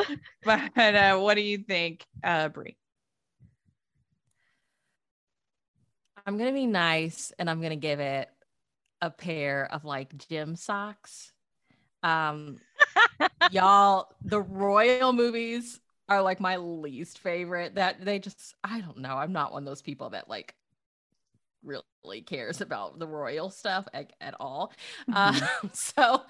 [0.44, 2.78] but uh, what do you think, uh, Bree?
[6.26, 8.30] I'm gonna be nice and I'm gonna give it
[9.02, 11.34] a pair of like gym socks.
[12.04, 12.62] Um
[13.52, 15.80] y'all, the royal movies
[16.10, 17.76] are like my least favorite.
[17.76, 19.16] That they just I don't know.
[19.18, 20.56] I'm not one of those people that like
[21.64, 24.74] really cares about the royal stuff at, at all.
[25.08, 25.14] Mhm.
[25.14, 25.40] Um,
[25.74, 26.24] so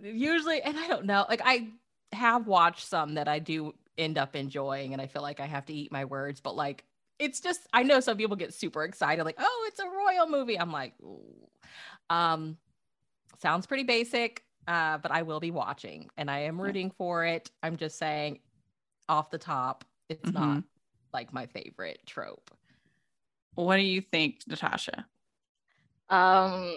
[0.00, 1.68] usually, and I don't know, like I
[2.12, 5.66] have watched some that I do end up enjoying, and I feel like I have
[5.66, 6.84] to eat my words, but like
[7.18, 10.58] it's just I know some people get super excited, like, oh, it's a royal movie.
[10.58, 11.48] I'm like, Ooh.
[12.10, 12.58] um,
[13.38, 17.50] sounds pretty basic, uh, but I will be watching and I am rooting for it.
[17.62, 18.40] I'm just saying
[19.08, 20.64] off the top, it's not Mhm.
[21.12, 22.50] like my favorite trope.
[23.56, 25.06] What do you think, Natasha?
[26.10, 26.76] Um,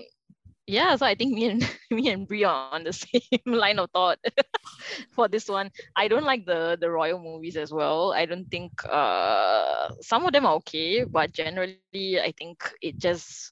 [0.68, 3.92] yeah, so I think me and me and Bree are on the same line of
[3.92, 4.20] thought
[5.12, 5.72] for this one.
[5.96, 8.14] I don't like the the royal movies as well.
[8.14, 13.52] I don't think uh some of them are okay, but generally I think it just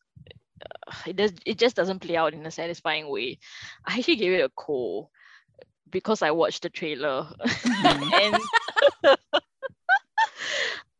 [0.61, 3.39] uh, it does it just doesn't play out in a satisfying way.
[3.85, 5.11] I actually gave it a call
[5.89, 7.27] because I watched the trailer
[8.13, 8.37] and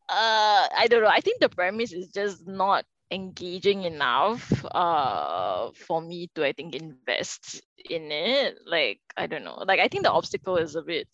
[0.08, 1.08] uh I don't know.
[1.08, 6.74] I think the premise is just not engaging enough uh for me to I think
[6.74, 8.58] invest in it.
[8.66, 9.62] Like I don't know.
[9.66, 11.08] Like I think the obstacle is a bit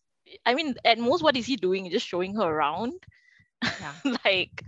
[0.47, 1.91] I mean at most what is he doing?
[1.91, 2.95] Just showing her around.
[3.79, 3.95] Yeah.
[4.25, 4.63] like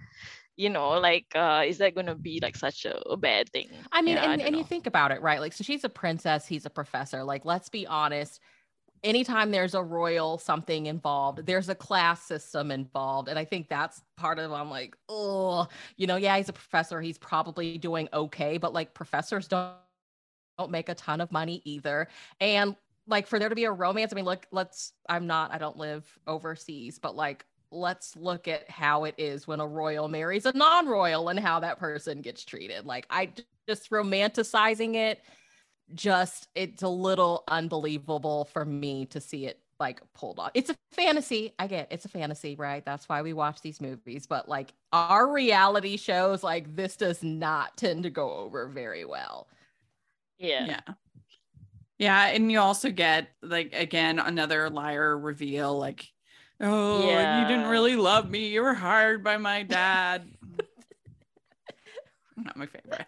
[0.57, 3.71] you know, like uh is that gonna be like such a, a bad thing?
[3.93, 5.41] I mean, Yeah, I and, don't and you think about it, right?
[5.41, 7.25] Like, so she's a princess, he's a professor.
[7.25, 8.41] Like, let's be honest.
[9.05, 13.29] Anytime there's a royal something involved, there's a class system involved.
[13.29, 17.01] And I think that's part of I'm like, oh, you know, yeah, he's a professor.
[17.01, 19.75] He's probably doing okay, but like professors don't
[20.59, 22.09] don't make a ton of money either.
[22.41, 22.77] And
[23.07, 25.77] like for there to be a romance, I mean, look, let's I'm not, I don't
[25.77, 30.53] live overseas, but like let's look at how it is when a royal marries a
[30.53, 32.87] non-royal and how that person gets treated.
[32.87, 33.31] Like I
[33.69, 35.21] just romanticizing it,
[35.95, 40.51] just it's a little unbelievable for me to see it like pulled off.
[40.55, 41.53] It's a fantasy.
[41.59, 42.85] I get it's a fantasy, right?
[42.85, 44.27] That's why we watch these movies.
[44.27, 49.49] But like our reality shows, like this does not tend to go over very well.
[50.39, 50.67] Yeah.
[50.67, 50.95] Yeah.
[51.99, 56.07] Yeah, and you also get like again another liar reveal like
[56.61, 58.49] oh you didn't really love me.
[58.49, 60.29] You were hired by my dad.
[62.37, 63.07] Not my favorite.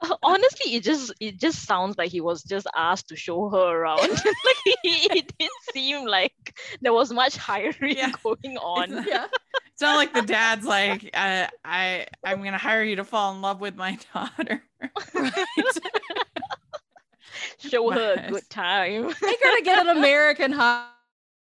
[0.22, 3.98] honestly it just it just sounds like he was just asked to show her around
[4.10, 8.12] like he, it didn't seem like there was much hiring Yeah.
[8.22, 9.26] going on It's- Yeah.
[9.72, 13.40] It's not like the dad's like uh, I I'm gonna hire you to fall in
[13.40, 14.62] love with my daughter.
[17.58, 20.90] show her a good time Take her to get an American hot,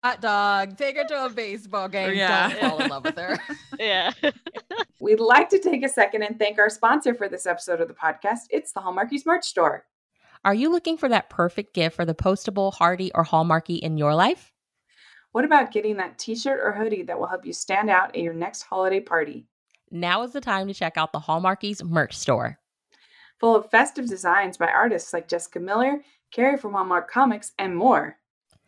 [0.04, 0.76] hot dog.
[0.76, 2.14] Take her to a baseball game.
[2.14, 2.50] Yeah.
[2.50, 3.38] Don't fall in love with her.
[3.78, 4.12] yeah
[5.00, 7.94] We'd like to take a second and thank our sponsor for this episode of the
[7.94, 8.40] podcast.
[8.50, 9.84] It's the Hallmarkies merch store.
[10.44, 14.14] Are you looking for that perfect gift for the postable, hardy, or hallmarky in your
[14.14, 14.52] life?
[15.32, 18.22] What about getting that t shirt or hoodie that will help you stand out at
[18.22, 19.46] your next holiday party?
[19.90, 22.58] Now is the time to check out the Hallmarkies merch store.
[23.40, 28.18] Full of festive designs by artists like Jessica Miller, Carrie from Hallmark Comics, and more.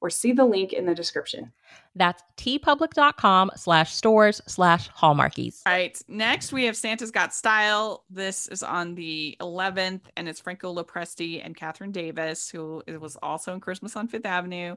[0.00, 1.52] or see the link in the description.
[1.94, 5.60] That's teepublic.com slash stores slash hallmarkies.
[5.66, 6.00] All right.
[6.08, 8.04] Next, we have Santa's Got Style.
[8.08, 13.52] This is on the 11th, and it's Franco Lopresti and Catherine Davis, who was also
[13.54, 14.76] in Christmas on Fifth Avenue.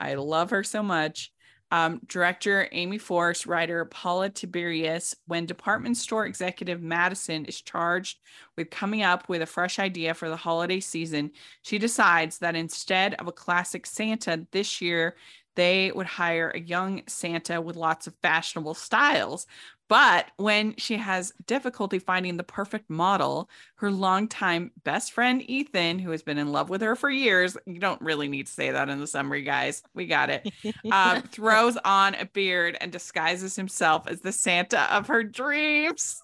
[0.00, 1.32] I love her so much.
[1.70, 5.16] Um, director Amy Force, writer Paula Tiberius.
[5.26, 8.18] When department store executive Madison is charged
[8.56, 13.14] with coming up with a fresh idea for the holiday season, she decides that instead
[13.14, 15.16] of a classic Santa this year,
[15.54, 19.46] they would hire a young Santa with lots of fashionable styles.
[19.88, 26.10] But when she has difficulty finding the perfect model, her longtime best friend Ethan, who
[26.10, 28.88] has been in love with her for years, you don't really need to say that
[28.88, 29.82] in the summary, guys.
[29.94, 30.50] We got it.
[30.90, 36.20] Um, throws on a beard and disguises himself as the Santa of her dreams.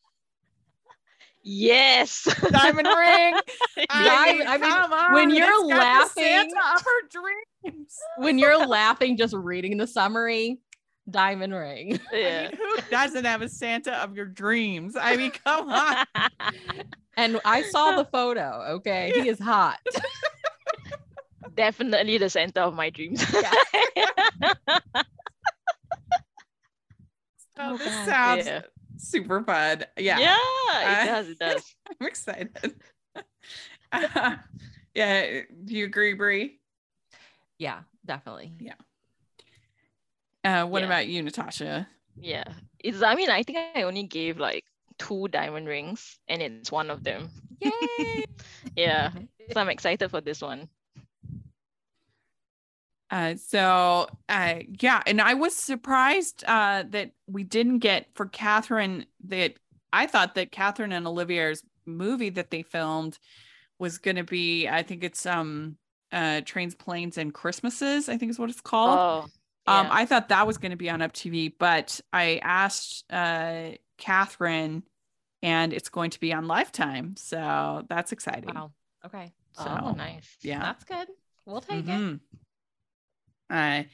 [1.49, 2.25] Yes.
[2.51, 2.97] Diamond ring.
[3.89, 5.13] I mean, Diamond- I mean, come on.
[5.15, 7.09] when you're it's got the laughing- Santa her
[7.63, 7.97] dreams.
[8.19, 10.59] when you're laughing just reading the summary,
[11.09, 12.01] diamond ring.
[12.13, 12.15] I
[12.51, 14.97] mean, who doesn't have a Santa of your dreams?
[15.01, 16.05] I mean, come on.
[17.19, 18.63] And I saw the photo.
[18.77, 19.11] Okay.
[19.15, 19.79] He is hot.
[21.55, 23.25] Definitely the center of my dreams.
[23.35, 24.53] Oh,
[27.59, 28.05] Oh, this God.
[28.07, 28.63] sounds Yeah.
[28.99, 29.85] Super fun.
[29.99, 30.37] Yeah, yeah,
[30.73, 31.29] Uh, it does.
[31.29, 31.75] It does.
[32.01, 32.75] I'm excited.
[33.93, 34.37] Uh,
[34.95, 36.59] yeah, do you agree, Bree?
[37.59, 38.53] Yeah, definitely.
[38.59, 38.75] Yeah.
[40.45, 40.87] Uh, what Yeah.
[40.87, 41.89] about you, Natasha?
[42.21, 42.45] Yeah.
[42.81, 44.65] It's I mean, I think I only gave like
[44.99, 47.31] two diamond rings and it's one of them.
[47.61, 48.25] Yay.
[48.77, 49.11] Yeah.
[49.53, 50.69] So I'm excited for this one.
[53.11, 59.07] Uh, so uh, yeah, and I was surprised uh, that we didn't get for Catherine
[59.29, 59.55] that
[59.93, 63.19] I thought that Catherine and Olivier's movie that they filmed
[63.79, 64.69] was going to be.
[64.69, 65.77] I think it's um
[66.13, 68.09] uh trains, planes, and Christmases.
[68.09, 68.99] I think is what it's called.
[69.69, 69.73] Oh.
[69.73, 69.89] Um.
[69.91, 74.83] I thought that was going to be on Up TV, but I asked uh Catherine,
[75.43, 78.55] and it's going to be on Lifetime, so that's exciting.
[78.55, 78.73] Wow.
[79.05, 79.33] Okay.
[79.59, 80.37] oh, so, nice.
[80.43, 80.59] Yeah.
[80.59, 81.09] That's good.
[81.45, 82.21] We'll take it.
[83.51, 83.85] Uh,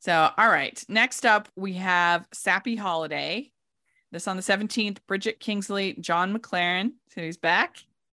[0.00, 0.82] so, all right.
[0.88, 3.50] Next up, we have Sappy Holiday.
[4.12, 4.98] This on the 17th.
[5.06, 6.92] Bridget Kingsley, Jon McLaren.
[7.14, 7.76] So he's back.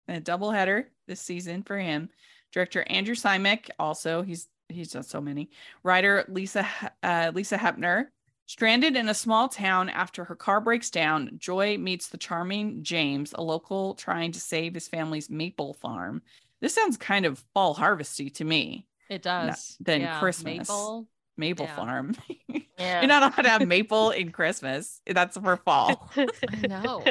[0.08, 2.10] A double header this season for him.
[2.52, 3.70] Director Andrew Cymek.
[3.78, 5.50] Also, he's he's done so many.
[5.82, 6.66] Writer Lisa
[7.02, 8.06] uh, Lisa Hepner.
[8.46, 13.32] Stranded in a small town after her car breaks down, Joy meets the charming James,
[13.36, 16.20] a local trying to save his family's maple farm.
[16.60, 18.88] This sounds kind of fall harvesty to me.
[19.10, 19.76] It does.
[19.80, 20.58] than Yeah, Christmas.
[20.60, 21.06] Maple.
[21.36, 21.76] Maple Yeah.
[21.76, 22.16] farm.
[22.78, 23.02] Yeah.
[23.02, 25.02] You're not allowed to have maple in Christmas.
[25.04, 26.10] That's for fall.
[26.16, 27.04] I know.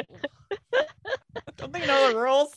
[1.56, 2.48] Don't they know the rules?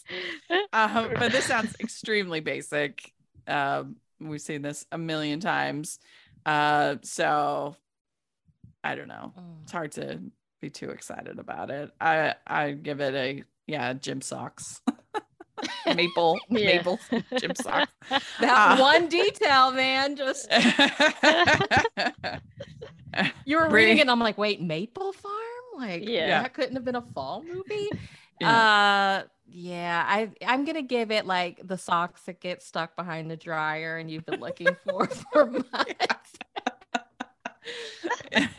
[0.72, 3.12] Um, but this sounds extremely basic.
[3.48, 6.00] Um, we've seen this a million times.
[6.46, 7.76] Uh, so
[8.84, 9.34] I don't know.
[9.38, 9.64] Mm.
[9.64, 10.20] It's hard to
[10.62, 11.91] be too excited about it.
[12.00, 14.82] I I give it a yeah, gym socks.
[15.95, 16.78] maple Yeah.
[16.78, 16.99] maple
[17.38, 17.91] gym socks.
[18.39, 20.16] That Uh, one detail, man.
[20.16, 20.47] Just
[23.45, 25.34] you were reading it, and I'm like, wait, Maple Farm?
[25.78, 26.41] Like, Yeah.
[26.41, 27.89] that couldn't have been a fall movie.
[28.39, 29.24] Yeah.
[29.24, 33.38] Uh, yeah, I I'm gonna give it like the socks that get stuck behind the
[33.38, 36.34] dryer, and you've been looking for for months.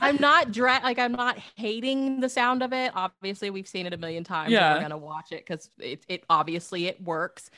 [0.00, 2.92] I'm not dra- like I'm not hating the sound of it.
[2.94, 4.52] Obviously, we've seen it a million times.
[4.52, 4.74] Yeah.
[4.74, 7.50] we're gonna watch it because it it obviously it works.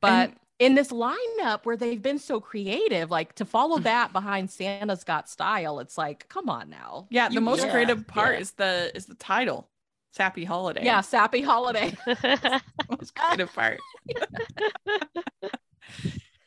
[0.00, 4.48] But And- in this lineup where they've been so creative, like to follow that behind
[4.50, 7.08] Santa's Got Style, it's like, come on now.
[7.10, 8.40] Yeah, the You- most yeah, creative part yeah.
[8.40, 9.68] is the is the title,
[10.12, 10.84] Sappy Holiday.
[10.84, 11.90] Yeah, sappy holiday.
[12.06, 13.80] the most creative part.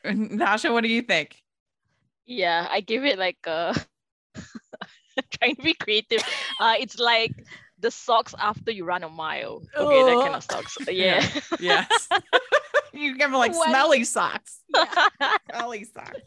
[0.04, 1.42] Nasha, what do you think?
[2.30, 3.74] yeah, I give it like a
[5.38, 6.22] trying to be creative.
[6.60, 7.32] Uh, it's like
[7.78, 9.62] the socks after you run a mile.
[9.76, 10.76] Okay, that kind of socks.
[10.88, 11.24] Yeah.
[11.60, 12.08] Yes,
[12.92, 13.68] you give like What?
[13.68, 14.60] smelly socks.
[15.54, 16.20] Smelly socks.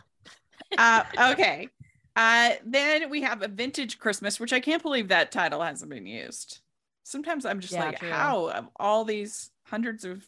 [0.78, 1.70] Uh, okay.
[2.16, 6.06] Uh, then we have a vintage Christmas, which I can't believe that title hasn't been
[6.06, 6.60] used.
[7.04, 8.10] Sometimes I'm just Yeah, like, true.
[8.10, 10.28] how of all these hundreds of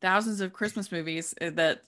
[0.00, 1.82] thousands of Christmas movies uh, that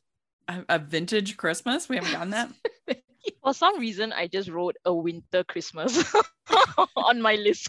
[0.49, 1.89] a, a vintage Christmas?
[1.89, 2.51] We haven't gotten that.
[3.43, 6.15] For some reason, I just wrote a winter Christmas
[6.97, 7.69] on my list.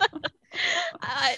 [1.02, 1.36] I-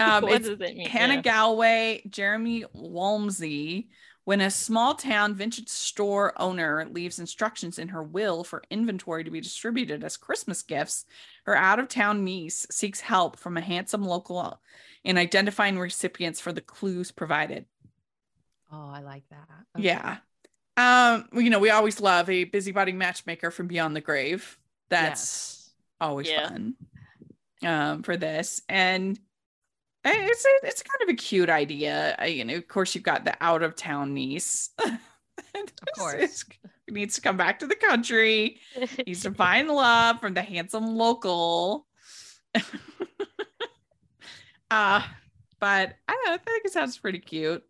[0.00, 0.86] Um, what does that mean?
[0.88, 1.22] Hannah Yeah.
[1.22, 3.88] Galway, Jeremy Walmsley.
[4.24, 9.30] When a small town vintage store owner leaves instructions in her will for inventory to
[9.30, 11.04] be distributed as Christmas gifts,
[11.46, 14.60] her out of town niece seeks help from a handsome local
[15.02, 17.64] in identifying recipients for the clues provided.
[18.70, 19.48] Oh, I like that.
[19.78, 19.86] Okay.
[19.86, 20.18] Yeah.
[20.76, 24.58] Um, you know, we always love a busybody matchmaker from beyond the grave.
[24.90, 26.48] That's always Yeah.
[26.48, 26.74] fun.
[27.64, 28.62] Um, for this.
[28.68, 29.18] And
[30.04, 32.14] it's a, it's kind of a cute idea.
[32.18, 34.70] I, you know, of course, you've got the out of town niece.
[34.84, 34.98] of
[35.96, 36.14] course.
[36.22, 36.44] it's
[36.86, 38.60] He needs to come back to the country.
[38.74, 41.86] He needs to find love from the handsome local.
[44.70, 45.02] uh,
[45.60, 46.32] but I don't know.
[46.34, 47.64] I think it sounds pretty cute.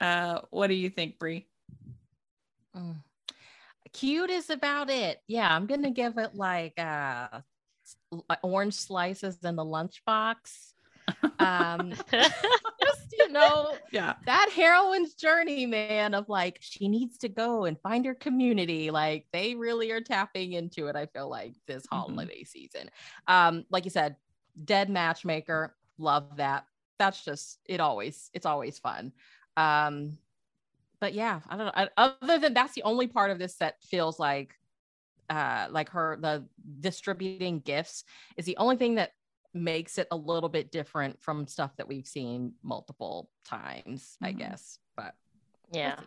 [0.00, 1.46] Uh, what do you think, Bree?
[2.76, 2.96] Mm.
[3.92, 5.22] Cute is about it.
[5.26, 7.40] Yeah, I'm gonna give it like uh
[8.42, 10.72] orange slices in the lunchbox.
[11.38, 14.14] Um, just you know, Yeah.
[14.26, 18.90] that heroine's journey, man, of like she needs to go and find her community.
[18.90, 20.96] Like they really are tapping into it.
[20.96, 21.96] I feel like this Mhm.
[21.96, 22.90] holiday season.
[23.28, 24.16] Um, like you said,
[24.64, 26.66] dead matchmaker, love that.
[26.98, 27.80] That's just it.
[27.80, 29.12] Always, it's always fun.
[29.56, 30.18] Um,
[31.00, 31.72] but yeah, I don't know.
[31.74, 31.88] I,
[32.22, 34.54] other than that's the only part of this that feels like,
[35.28, 36.44] uh, like her the
[36.80, 38.04] distributing gifts
[38.36, 39.12] is the only thing that
[39.54, 44.38] makes it a little bit different from stuff that we've seen multiple times, I Mhm.
[44.38, 44.78] guess.
[44.96, 45.14] But
[45.70, 46.00] we'll yeah.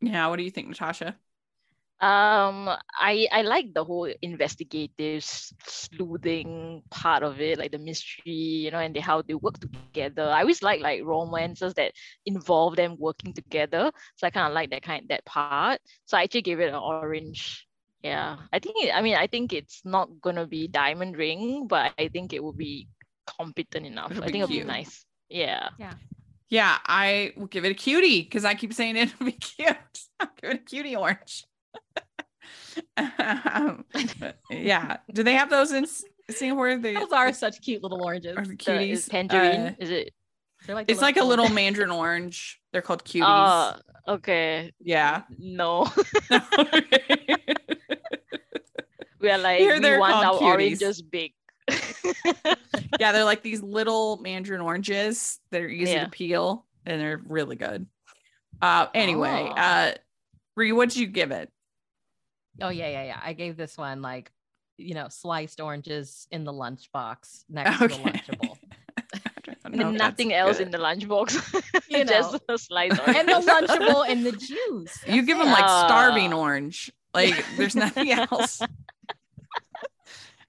[0.00, 0.26] Yeah.
[0.26, 1.16] What do you think, Natasha?
[2.00, 2.68] Um,
[3.00, 8.78] I I like the whole investigative sleuthing part of it, like the mystery, you know,
[8.80, 10.24] and the, how they work together.
[10.28, 11.92] I always like like romances that
[12.26, 13.92] involve them working together.
[14.16, 15.80] So I kind of like that kind that part.
[16.04, 17.64] So I actually gave it an orange.
[18.02, 21.92] Yeah, I think it, I mean I think it's not gonna be diamond ring, but
[21.96, 22.88] I think it will be
[23.26, 24.10] competent enough.
[24.10, 25.06] It'll I be think it'll be nice.
[25.30, 25.70] Yeah.
[25.78, 25.94] Yeah.
[26.50, 29.76] Yeah, I will give it a cutie because I keep saying it'll be cute.
[30.20, 31.44] I'll give it a cutie orange.
[32.96, 33.84] Um,
[34.50, 34.98] yeah.
[35.12, 35.86] Do they have those in
[36.30, 36.76] Singapore?
[36.76, 38.36] They, Those are such cute little oranges.
[38.36, 38.90] are cuties.
[38.90, 39.60] is tangerine.
[39.60, 40.12] Uh, is it?
[40.66, 42.60] They're like it's like a little- mandarin orange.
[42.72, 43.22] They're called cuties.
[43.26, 43.76] Uh,
[44.12, 44.72] okay.
[44.80, 45.22] yeah.
[45.38, 45.86] No.
[49.20, 50.42] we are like Here we want our cuties.
[50.42, 51.32] oranges big.
[53.00, 56.04] yeah, they're like these little mandarin oranges that are easy Yeah.
[56.04, 57.86] to peel and they're really good.
[58.60, 59.54] Uh anyway, Oh.
[59.60, 59.92] uh
[60.56, 61.50] Bree, what'd you give it?
[62.60, 63.20] Oh yeah, yeah, yeah.
[63.22, 64.30] I gave this one like,
[64.78, 68.56] you know, sliced oranges in the lunchbox next to the lunchable.
[69.64, 70.66] I don't know if Nothing else good.
[70.66, 71.62] in the lunchbox.
[71.88, 72.40] You Just know.
[72.54, 74.98] a slice and the lunchable and the juice.
[75.06, 75.44] You That's give it.
[75.44, 76.90] them like starving orange.
[77.12, 78.60] Like there's nothing else.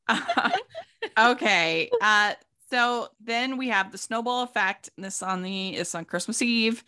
[0.08, 0.50] Uh,
[1.18, 1.90] okay.
[2.02, 2.34] Uh
[2.72, 4.90] so then we have the snowball effect.
[4.98, 6.84] and This on the is on Christmas Eve.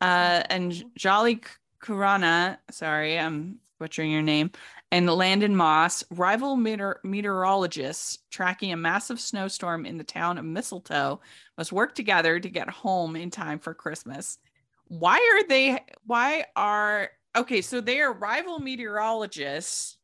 [0.00, 1.48] Uh and Jolly K-
[1.82, 4.52] Kurana, sorry, I'm butchering your name,
[4.92, 11.20] and Landon Moss, rival meteor- meteorologists tracking a massive snowstorm in the town of Mistletoe,
[11.58, 14.38] must work together to get home in time for Christmas.
[14.86, 19.96] Why are they why are okay, so they are rival meteorologists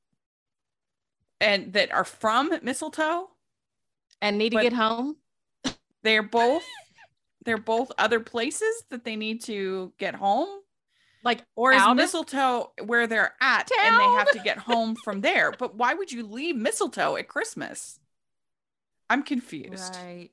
[1.41, 3.31] and that are from Mistletoe.
[4.23, 5.17] and need to get home.
[6.03, 6.65] They're both
[7.45, 10.49] they're both other places that they need to get home.
[11.27, 14.95] Like Or is out of mistletoe where they're at and they have to get home
[15.03, 15.51] from there?
[15.51, 17.99] But why would you leave mistletoe at Christmas?
[19.11, 19.97] I'm confused.
[19.97, 20.31] right.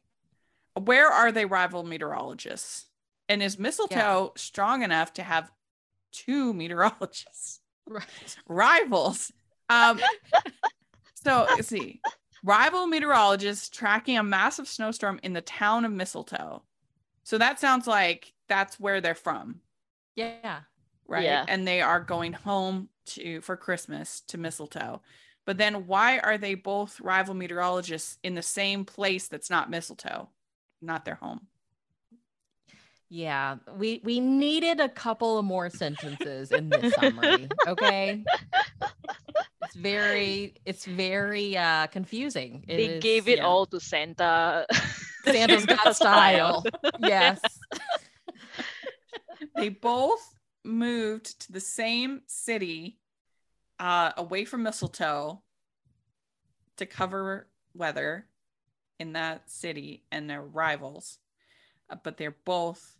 [0.79, 2.85] Where are they rival meteorologists?
[3.27, 5.51] And is mistletoe strong enough to have
[6.11, 7.61] two meteorologists?
[7.87, 8.05] Right.
[8.47, 9.31] Rivals.
[9.69, 9.99] Um
[11.15, 12.01] so see.
[12.43, 16.61] Rival meteorologists tracking a massive snowstorm in the town of mistletoe.
[17.23, 19.61] So that sounds like that's where they're from
[20.15, 20.59] Yeah.
[21.07, 21.23] Right?
[21.23, 21.45] Yeah.
[21.47, 25.01] And they are going home to for Christmas to mistletoe.
[25.45, 30.29] But then why are they both rival meteorologists in the same place that's not mistletoe,
[30.81, 31.47] not their home?
[33.09, 33.57] Yeah.
[33.77, 37.47] We we needed a couple of more sentences in this summary.
[37.67, 38.23] Okay.
[39.63, 42.63] It's very it's very uh confusing.
[42.67, 43.45] It they is- gave it yeah.
[43.45, 44.65] all to Santa.
[45.25, 46.65] Santa's got style.
[46.99, 47.39] yes.
[49.55, 50.32] They both
[50.63, 52.97] moved to the same city
[53.79, 55.41] uh away from mistletoe
[56.77, 58.25] to cover weather
[58.99, 61.17] in that city and they're rivals.
[61.89, 62.95] Uh, but they're both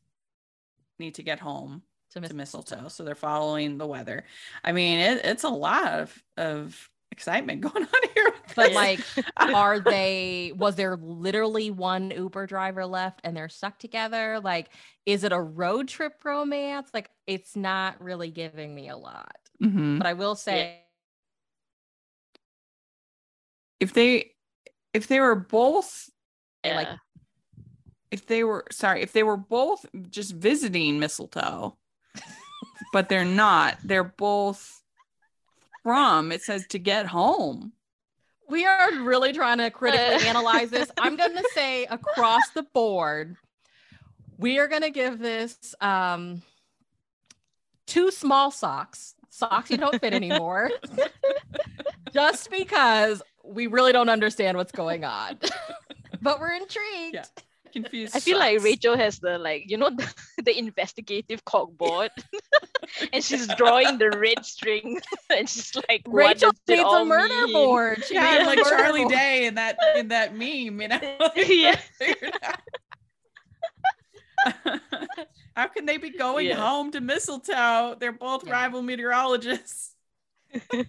[1.00, 4.26] need to get home To to mistletoe so they're following the weather
[4.64, 8.76] i mean it, it's a lot of of excitement going on here But this.
[8.76, 9.00] like,
[9.38, 10.54] are they?
[10.56, 14.40] Was there literally one Uber driver left, and they're stuck together?
[14.40, 14.70] Like,
[15.06, 16.90] is it a road trip romance?
[16.94, 19.38] Like, it's not really giving me a lot.
[19.62, 19.98] Mhm.
[19.98, 20.82] But I will say,
[23.80, 24.32] if they
[24.94, 26.10] if they were both
[26.64, 26.88] I like
[28.12, 31.76] if they were sorry if they were both just visiting mistletoe
[32.94, 34.82] but they're not they're both
[35.82, 37.74] from it says to get home
[38.48, 40.30] we are really trying to critically Uh.
[40.30, 40.92] analyze this.
[41.00, 43.36] I'm going to say across the board,
[44.38, 46.44] we are going to give this um,
[47.88, 49.16] two small socks.
[49.30, 50.70] socks you don't fit anymore.
[52.14, 55.38] Just because we really don't understand what's going on.
[56.22, 57.16] but we're intrigued.
[57.16, 57.26] Yeah.
[57.74, 58.16] Confused.
[58.16, 58.62] I feel like.
[58.62, 60.08] Rachel has the like you know the,
[60.46, 62.10] the investigative corkboard,
[63.12, 67.46] and she's drawing the red string, and she's like, what Rachel does needs a murder
[67.48, 67.54] mean?
[67.54, 68.04] board.
[68.06, 69.14] She Yeah, needs I'm a like murder Charlie board.
[69.14, 71.00] Day in that in that meme, you know.
[71.36, 71.80] Yeah.
[75.56, 75.62] Figured out.
[75.62, 76.56] How can they be going Yeah.
[76.56, 77.96] home to mistletoe?
[78.00, 78.54] They're both Yeah.
[78.54, 79.96] rival meteorologists.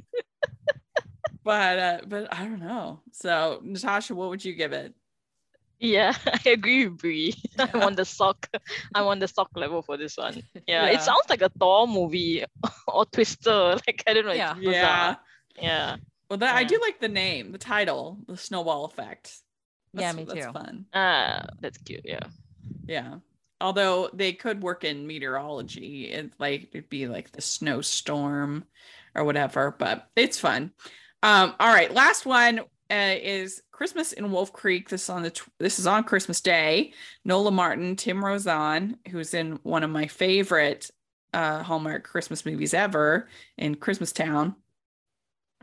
[1.45, 3.01] but uh, but I don't know.
[3.13, 4.95] So Natasha, what would you give it?
[5.81, 6.15] Yeah,
[6.47, 7.35] I agree with Bree.
[7.59, 8.49] I'm on the sock.
[8.95, 10.43] I'm on the sock level for this one.
[10.67, 10.87] Yeah, Yeah.
[10.93, 12.45] it sounds like a Thor movie
[12.87, 13.77] or Twister.
[13.87, 14.33] Like I don't know.
[14.33, 14.55] Yeah.
[14.57, 14.71] It's Yeah.
[14.71, 15.19] bizarre.
[15.61, 15.97] Yeah.
[16.31, 19.37] Well, that I do like the name, the title, the snowball effect.
[19.93, 20.53] Yeah, That's- me That's too.
[20.53, 20.87] fun.
[20.95, 22.01] Ah, that's cute.
[22.05, 22.27] Yeah.
[22.87, 23.19] Yeah.
[23.61, 28.65] Although they could work in meteorology, it's like it'd be like the snowstorm
[29.15, 30.73] or whatever, but it's fun.
[31.23, 34.89] Um, all right, last one uh, is Christmas in Wolf Creek.
[34.89, 36.93] This is on the tw- this is on Christmas Day.
[37.25, 40.91] Nola Martin, Tim Rozon, who's in one of my favorite
[41.33, 44.55] uh, Hallmark Christmas movies ever in Christmas Town.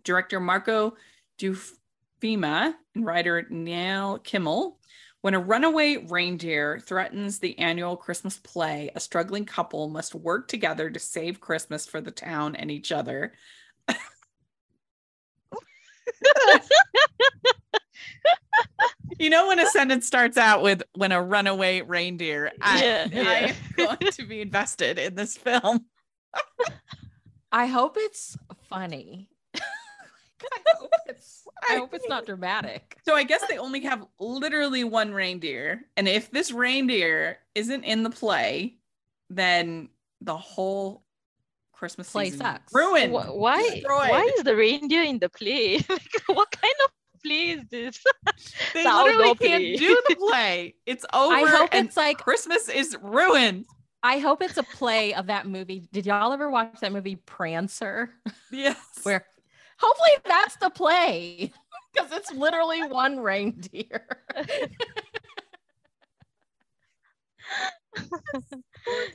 [0.04, 0.96] Director Marco
[1.40, 4.80] Deufemia and writer Neil Kimmel
[5.22, 10.90] when a runaway reindeer threatens the annual Christmas play, a struggling couple must work together
[10.90, 13.34] to save Christmas for the town and each other.
[19.20, 23.38] you know when a sentence starts out with when a runaway reindeer, I, Yeah, I
[23.38, 25.86] am going to be invested in this film.
[27.52, 28.36] I hope it's
[28.70, 29.30] funny.
[29.56, 29.60] I
[30.78, 32.98] hope it's I hope it's not dramatic.
[33.06, 35.84] So I guess they only have literally one reindeer.
[35.98, 38.78] And if this reindeer isn't in the play,
[39.30, 39.90] then
[40.22, 41.04] the whole
[41.72, 42.74] Christmas Play season sucks.
[42.74, 43.12] ruined.
[43.14, 43.62] Wh- Why?
[43.70, 44.10] destroyed.
[44.10, 45.78] Why is the reindeer in the play?
[45.90, 46.92] like, what kind of
[47.24, 48.04] play is this?
[48.74, 49.76] They the literally can't play?
[49.76, 50.76] do the play.
[50.86, 51.34] It's over.
[51.36, 53.66] I hope and it's like Christmas is ruined.
[54.04, 55.88] I hope it's a play of that movie.
[55.92, 58.10] Did y'all ever watch that movie Prancer?
[58.52, 58.78] Yes.
[59.04, 59.26] Where
[59.82, 61.52] hopefully that's the play.
[61.94, 64.08] Because it's literally one reindeer.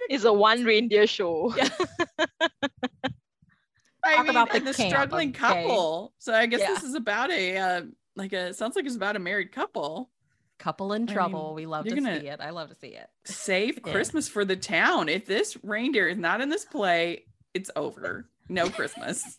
[0.09, 1.55] It's a one reindeer show.
[4.05, 5.39] I Talk mean, about the the camp, struggling okay?
[5.39, 6.12] couple.
[6.19, 6.69] So I guess Yeah.
[6.69, 7.83] this is about a uh,
[8.14, 10.11] like a it sounds like it's about a married couple.
[10.59, 11.47] Couple in I trouble.
[11.49, 12.41] mean, we love to gonna- see it.
[12.41, 13.09] I love to see it.
[13.25, 13.93] Save Yeah.
[13.93, 15.09] Christmas for the town.
[15.09, 18.29] If this reindeer is not in this play, it's over.
[18.49, 19.37] No Christmas.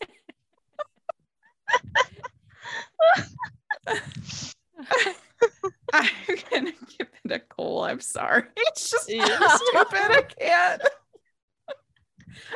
[5.92, 6.08] I'm
[6.50, 7.82] gonna give it a coal.
[7.84, 8.44] I'm sorry.
[8.56, 9.26] It's just Yeah.
[9.26, 9.94] stupid.
[9.94, 10.82] I can't.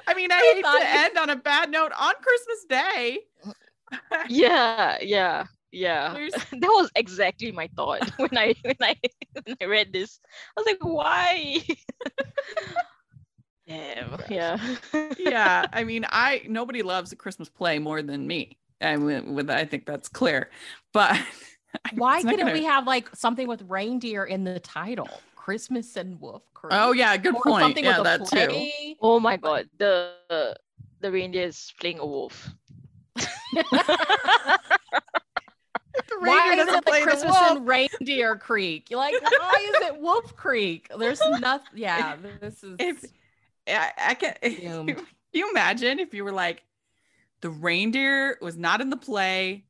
[0.07, 3.19] I mean, I, I hate to you- end on a bad note on Christmas Day.
[4.27, 6.15] Yeah, yeah, yeah.
[6.15, 8.97] There's- that was exactly my thought when I when I
[9.45, 10.19] when I read this.
[10.57, 11.63] I was like, why?
[13.69, 14.19] Damn.
[14.31, 14.57] Yeah.
[15.19, 18.57] yeah, I mean, I nobody loves a Christmas play more than me.
[18.83, 20.51] I mean, with I think that's clear.
[20.93, 21.17] But
[21.95, 25.09] Why it's not couldn't gonna- we have like something with reindeer in the title?
[25.37, 26.73] Christmas and Wolf Creek.
[26.75, 27.63] Oh yeah, good Or point.
[27.63, 28.95] Something Yeah, with a that too.
[29.01, 30.13] Oh my god, the
[31.01, 32.49] the reindeer is playing a wolf.
[36.19, 37.57] Why reindeer is doesn't it the Christmas wolf.
[37.59, 38.91] in Reindeer Creek?
[38.91, 40.89] You're like, why is it Wolf Creek?
[40.97, 41.67] There's nothing.
[41.75, 42.77] Yeah, this is.
[42.79, 43.05] If
[43.69, 44.97] I, I can Doomed.
[44.97, 46.63] can you imagine if you were like
[47.43, 49.65] the reindeer was not in the play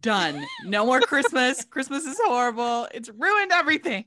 [0.00, 4.04] done no more christmas christmas is horrible it's ruined everything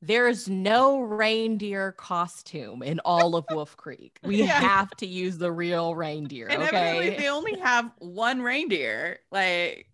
[0.00, 4.20] There's no reindeer costume in all of Wolf Creek.
[4.22, 4.46] We Yeah.
[4.60, 6.46] have to use the real reindeer.
[6.46, 7.16] and Okay.
[7.18, 9.88] they only have one reindeer like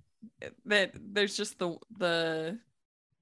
[0.67, 2.59] that there's just the the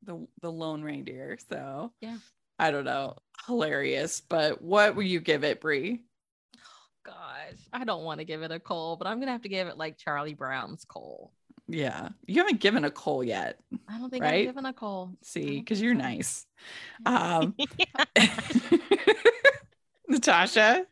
[0.04, 2.16] the the lone reindeer so Yeah.
[2.58, 3.16] i don't know
[3.46, 6.02] hilarious but what will you give it Bree
[7.04, 9.66] Gosh, I don't want to give it a coal, but I'm gonna have to give
[9.68, 11.32] it like Charlie Brown's coal.
[11.68, 13.58] yeah you haven't given a coal yet
[13.88, 14.40] I don't think Right?
[14.40, 15.12] I've given a coal.
[15.22, 16.44] see because you're nice
[17.06, 17.54] um
[20.08, 20.86] natasha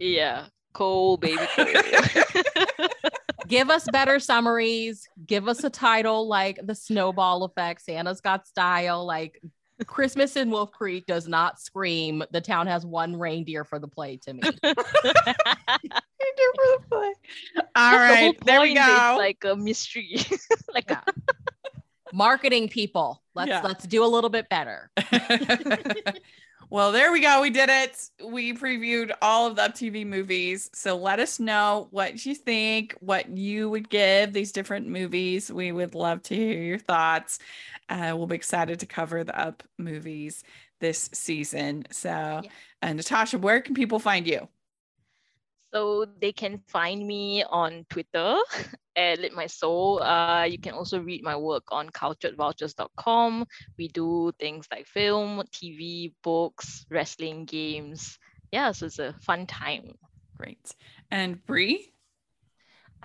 [0.00, 0.46] Yeah.
[0.72, 1.66] Cool baby cool.
[3.46, 5.06] give us better summaries.
[5.26, 7.82] Give us a title like the snowball effect.
[7.82, 9.04] Santa's got style.
[9.04, 9.40] Like
[9.84, 12.22] Christmas in Wolf Creek does not scream.
[12.30, 14.40] The town has one reindeer for the play to me.
[14.62, 14.74] Reindeer
[16.54, 17.12] for the play.
[17.74, 20.20] all The there we go like a mystery.
[20.74, 21.00] like Yeah.
[22.12, 23.22] Marketing people.
[23.34, 23.62] Let's Yeah.
[23.62, 24.90] let's do a little bit better.
[26.72, 27.42] Well, there we go.
[27.42, 28.08] We did it.
[28.24, 30.70] We previewed all of the Up TV movies.
[30.72, 35.52] So let us know what you think, what you would give these different movies.
[35.52, 37.40] We would love to hear your thoughts.
[37.90, 40.44] Uh, we'll be excited to cover the Up movies
[40.80, 41.84] this season.
[41.90, 42.40] So,
[42.80, 44.48] uh, Natasha, where can people find you?
[45.72, 48.36] So they can find me on Twitter
[48.96, 50.02] at Lit My Soul.
[50.02, 53.46] Uh, you can also read my work on culturedvultures.com.
[53.78, 58.18] We do things like film, TV, books, wrestling games.
[58.50, 59.94] Yeah, so it's a fun time.
[60.36, 60.74] Great.
[61.10, 61.88] And Bree?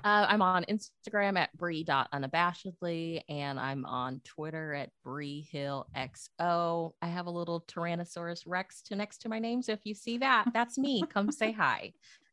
[0.03, 6.91] Uh, I'm on Instagram at bree.unabashedly and I'm on Twitter at breehillxo.
[7.01, 9.61] I have a little Tyrannosaurus Rex to next to my name.
[9.61, 11.03] So if you see that, that's me.
[11.09, 11.93] Come say hi.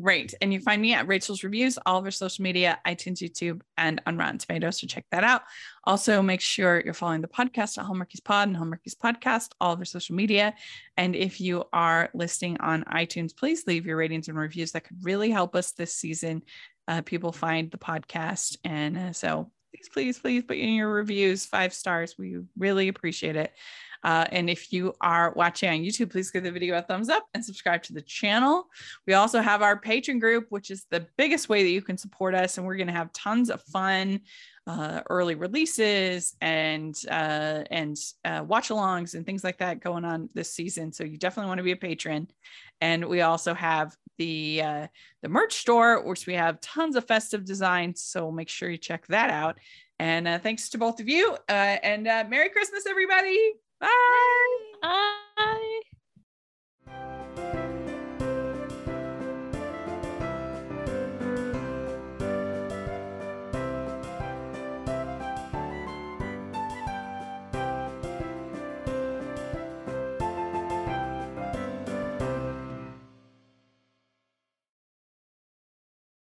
[0.00, 0.34] Great.
[0.40, 4.00] And you find me at Rachel's Reviews, all of our social media, iTunes, YouTube, and
[4.06, 4.80] on Rotten Tomatoes.
[4.80, 5.42] So check that out.
[5.84, 9.78] Also, make sure you're following the podcast at Hallmarkies Pod and Hallmarkies Podcast, all of
[9.78, 10.54] our social media.
[10.96, 14.72] And if you are listening on iTunes, please leave your ratings and reviews.
[14.72, 16.42] That could really help us this season.
[16.88, 18.56] Uh, people find the podcast.
[18.64, 22.16] And uh, so please, please, please put in your reviews five stars.
[22.18, 23.52] We really appreciate it.
[24.02, 27.26] Uh, and if you are watching on YouTube, please give the video a thumbs up
[27.34, 28.66] and subscribe to the channel.
[29.06, 32.34] We also have our Patreon group, which is the biggest way that you can support
[32.34, 32.56] us.
[32.56, 34.20] And we're going to have tons of fun,
[34.66, 40.52] uh, early releases and uh, and uh, watch-alongs and things like that going on this
[40.52, 40.92] season.
[40.92, 42.28] So you definitely want to be a patron.
[42.80, 44.86] And we also have the uh,
[45.22, 48.02] the merch store, which we have tons of festive designs.
[48.02, 49.58] So make sure you check that out.
[49.98, 51.36] And uh, thanks to both of you.
[51.48, 53.54] Uh, and uh, Merry Christmas, everybody.
[53.80, 53.88] Bye.
[54.82, 55.80] Bye.
[57.36, 57.56] Bye.